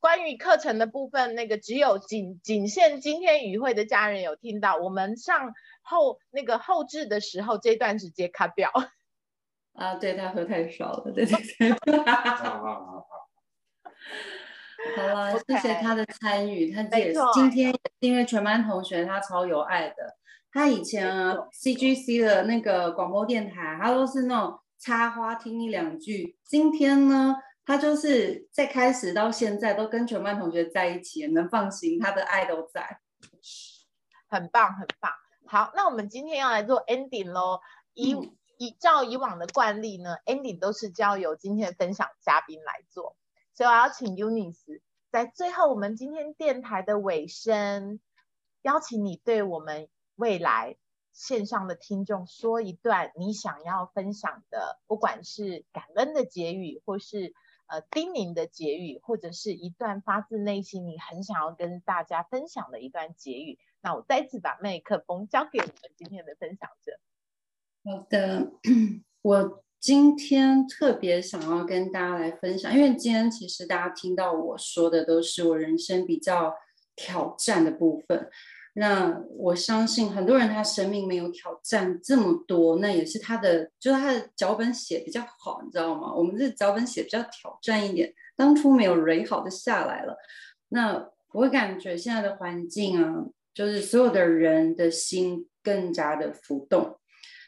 [0.00, 8.70] 关于课程的部分，那个只有仅仅限今天与会的家人有听到，我们上后那个后置的时候，这段直接 cut 掉。
[9.72, 11.72] 啊，对他喝太少了，对对对。
[12.04, 13.06] 好好好好。
[14.94, 20.18] 好了， 谢谢他的参与，他也是今天因为全班同学他超有爱的，
[20.52, 27.34] 他以前啊 CGC 的那个广播电台，他都是那种插花听一两句，今天呢，
[27.66, 33.00] 他就是在开始到现在都跟全班同学在一起，能放心，他的爱都在，
[34.28, 35.12] 很棒很棒。
[35.46, 37.60] 好，那我们今天要来做 ending 喽，
[37.92, 38.16] 以
[38.58, 43.16] 以照以往的惯例呢，ending 都是交由今天的分享嘉宾来做，
[43.52, 48.00] 所以我要请 Unis 在最后我们今天电台的尾声，
[48.62, 50.76] 邀请你对我们未来
[51.12, 57.34] 线上的听众说一段你想要分享的，不管是感恩的结语，或是
[57.66, 63.58] 呃叮咛的结语，或者是一段发自内心你很想要跟大家分享的一段结语。
[63.80, 66.98] 那我再次把麦克风交给我们今天的分享者。
[67.84, 68.50] 好的，
[69.22, 76.52] 我今天特别想要跟大家来分享，因为今天其实大家听到我说的都是我人生比较
[76.96, 78.28] 挑战的部分。
[78.78, 86.12] 那我相信很多人他生命没有挑战这么多，那也是他的就是他的脚本写比较好，你知道吗？
[86.14, 90.14] 我们这脚本写比较挑战一点，当初没有蕊好就下来了。
[90.68, 93.24] 那我感觉现在的环境啊，
[93.54, 96.98] 就是所有的人的心更加的浮动。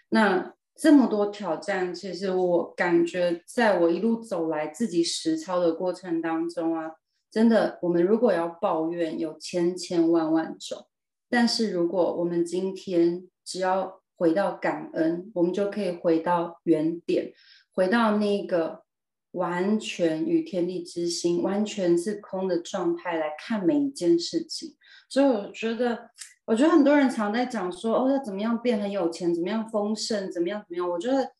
[0.09, 6.93] 那这么多挑战，其实我感觉，在我一路走来自己实操的过程当中啊，
[7.31, 10.87] 真的，我们如果要抱怨，有千千万万种；
[11.29, 17.33] 但是如果我们今天只要回到感恩，我们就可以回到原点，
[17.73, 18.85] 回到那个
[19.33, 24.77] 完全与天地之心、完全是空的状态来看每一件事情。
[25.09, 26.11] 所以我觉得。
[26.49, 30.89] 我觉得很多人常在讲说，哦，要怎么样变很有钱，怎么样丰盛，怎么样怎么样。
[30.89, 31.31] 我觉得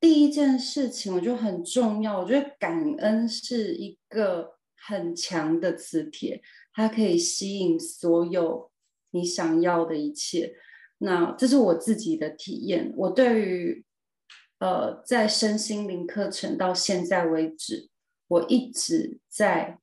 [0.00, 2.18] 第一件事情，我觉得很重要。
[2.20, 6.40] 我觉得感恩是一个很强的磁铁，
[6.72, 8.70] 它可以吸引所有
[9.16, 10.54] 你想要的一切。
[10.98, 12.92] 那这是我自己的体验。
[12.96, 13.84] 我对于
[14.58, 17.88] 呃，在身心灵课程到现在为止，
[18.28, 19.78] 我一直在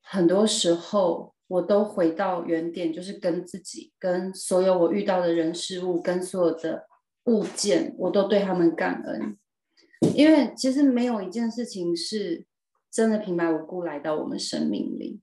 [0.00, 1.34] 很多时候。
[1.50, 6.86] 我都回到原点，就是跟自己、跟所有我遇到的人事物、跟所有的
[7.24, 9.36] 物件，我都对他们感恩。
[10.14, 12.46] 因为其实没有一件事情是
[12.88, 15.18] 真的平白无故来到我们生命里，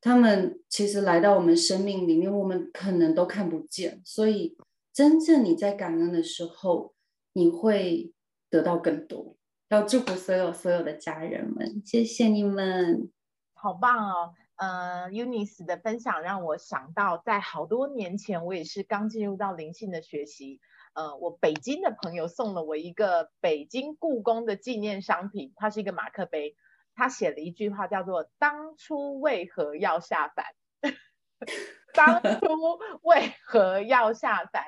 [0.00, 4.00] 他们其实来到我们生命里面，我们可能都看不见。
[4.04, 4.56] 所以，
[4.92, 6.94] 真正你在感恩的时候，
[7.32, 8.12] 你会
[8.48, 9.36] 得到更多。
[9.68, 13.10] 要祝福所有所有的家人们，谢谢你们，
[13.54, 14.34] 好棒哦！
[14.56, 20.60] 呃，Unis 的分享让我想到，在好多年前，我也是刚进入到灵性的学习。
[20.92, 26.56] 呃，我北京的朋友送了我一个北京故宫的纪念商品，它是一个马克杯，
[26.94, 30.46] 他写了一句话叫做“当初为何要下凡”，
[31.94, 34.64] 当初为何要下凡？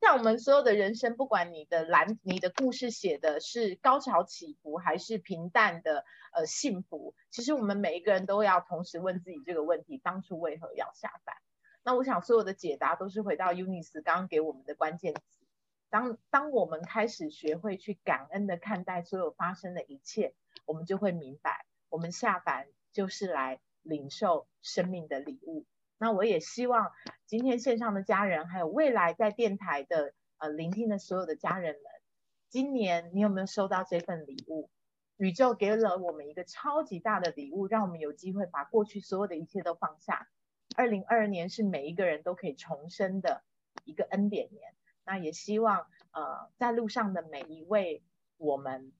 [0.00, 11.34] 像我们所有的人生，不管你的蓝，你的故事写的是高潮起伏，还是平淡的呃幸福，其实我们每一个人都要同时问自己这个问题：当初为何要下凡？
[11.82, 15.45] 那我想所有的解答都是回到 Unis 刚刚给我们的关键词。
[15.88, 20.34] 当当我们开始学会去感恩的看待所有发生的一切，
[20.64, 25.64] 我们就会明白，我们下凡就是来领受生命的礼物。
[25.98, 26.92] 那我也希望
[27.24, 31.82] 今天线上的家人，还有未来在电台的呃聆听的所有的家人们，
[32.50, 34.68] 今年你有没有收到这份礼物？
[35.16, 40.28] 宇宙给了我们一个超级大的礼物，让我们有机会把过去所有的一切都放下。
[40.76, 43.42] 二零二二年是每一个人都可以重生的
[43.84, 44.75] 一个恩典年。
[45.06, 48.02] 那也希望呃在路上的每一位
[48.36, 48.92] 我们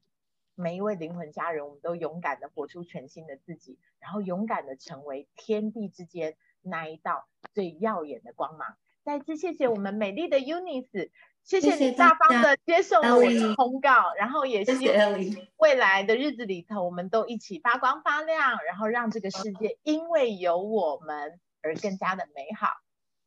[0.55, 6.37] 每一位灵魂家人，我们都勇敢的活出全新的自己，然后勇敢的成为天地之间。
[6.69, 8.77] 那一道最耀眼的光芒。
[9.05, 11.11] 再次谢谢我们美丽的 Unis，
[11.45, 15.21] 谢谢你大方的接受了我的通告，然后也希望
[15.59, 22.69] 未来的日子里头，我们都一起发光发亮，然后让这个世界因为有我们而更加的美好。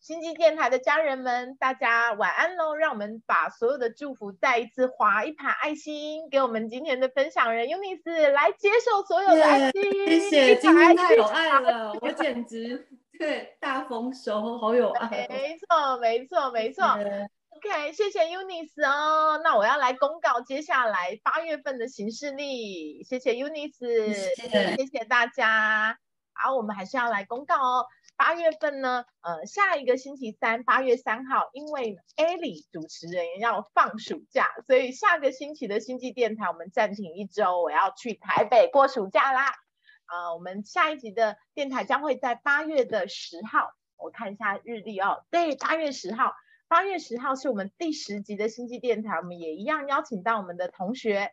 [0.10, 2.74] 星际电台的家人们，大家晚安喽！
[2.74, 9.84] 让我们把所有的祝福再一次划一盘爱心，给我们今天的分享人 Unis 来接受所有的爱心。
[9.84, 12.88] 谢谢，今天太有爱了，我简直。
[13.20, 15.28] 对，大丰收，好有爱。
[15.30, 16.86] 没错，没错，没错。
[16.88, 19.39] OK，谢谢 Unis 哦。
[19.43, 23.03] 那我要来公告接下来八月份的行事历。
[23.03, 25.99] 谢谢 Unis，谢谢大家。
[26.34, 27.86] 好，我们还是要来公告哦。
[28.20, 39.45] 八月份呢，呃，下一个星期三，八月三号，因为 Ali 主持人要放暑假，所以下个星期的星际电台我们暂停一周，我要去台北过暑假啦。
[40.03, 45.24] 啊，我们下一集的电台将会在八月的十号，我看一下日历哦。
[45.32, 46.34] 对，八月十号，
[46.67, 51.32] 八月十号是我们第十集的星际电台，我们也一样邀请到我们的同学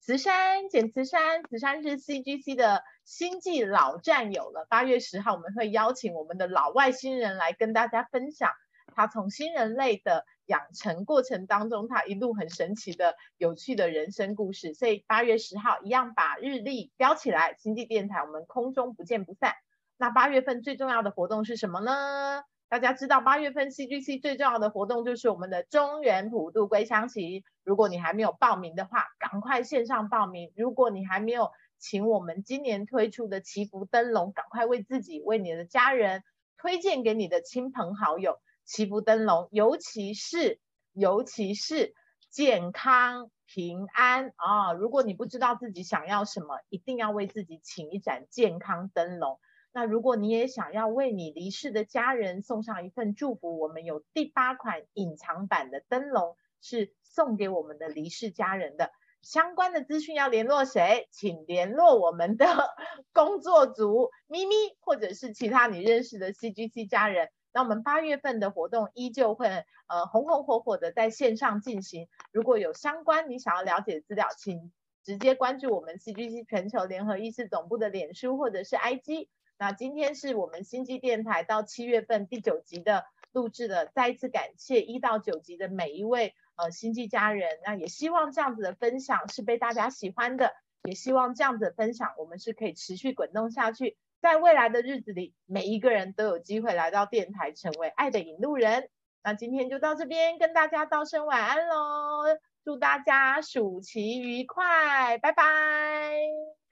[0.00, 4.66] 慈山简慈山，慈山是 CGC 的星际老战友了。
[4.68, 8.52] 八月十号我们会邀请我们的老外星人来跟大家分享
[8.94, 10.24] 他从新人类的。
[10.48, 14.72] 养成过程当中，他一路很神奇的、有趣的人生故事。
[14.72, 19.52] 所以八月十号一样把日历标起来，星际电台我们空中不见不散。
[19.98, 22.44] 那八月份最重要的活动是什么呢？
[22.68, 27.42] 大家知道八月份 CGC 最重要的活动就是我们的中原普渡归乡旗。
[27.64, 30.52] 如果你还没有报名的话，赶快线上报名。
[30.54, 36.22] 如果你还没有请我们今年推出的祈福灯笼，赶快为自己、为你的家人
[36.58, 38.38] 推荐给你的亲朋好友。
[38.66, 40.60] 祈福灯笼，尤其是
[40.92, 41.94] 尤其是
[42.28, 44.74] 健康平安啊！
[44.74, 49.40] 如果你不知道自己想要什么，一定要为自己请一盏健康灯笼。
[49.78, 58.90] 那如果你也想要为你离世的家人送上一份祝福，我们有第八款隐藏版的灯笼，是送给我们的离世家人的。
[59.22, 61.06] 相关的资讯要联络谁？
[61.12, 62.44] 请联络我们的
[63.14, 67.28] 工作组咪咪，或者是其他你认识的 CGC 家人。
[67.52, 69.46] 那我们八月份的活动依旧会
[69.86, 72.08] 呃红红火火的在线上进行。
[72.32, 74.72] 如果有相关你想要了解的资料，请
[75.04, 79.28] 直接关注我们 CGC 全球联合意识总部的脸书或者是 IG。
[79.58, 87.58] 那今天是我们星际电台到七月份第九集的录制的，再一次感谢一到九集的每一位呃星际家人。
[87.64, 90.54] 那也希望这样子的分享是被大家喜欢的，
[90.84, 93.96] 也希望这样子的分享我们是可以持续滚动下去。
[94.20, 98.88] 在未来的日子里，每一个人都有机会来到电台，成为爱的引路人。
[99.24, 102.38] 那今天就到这边，跟大家道声晚安喽！
[102.64, 106.67] 祝大家暑期愉快，拜拜。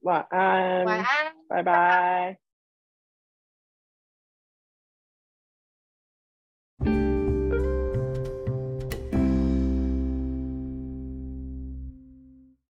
[0.00, 0.84] 晚安。
[0.84, 1.06] 晚安。
[1.48, 2.47] 拜拜。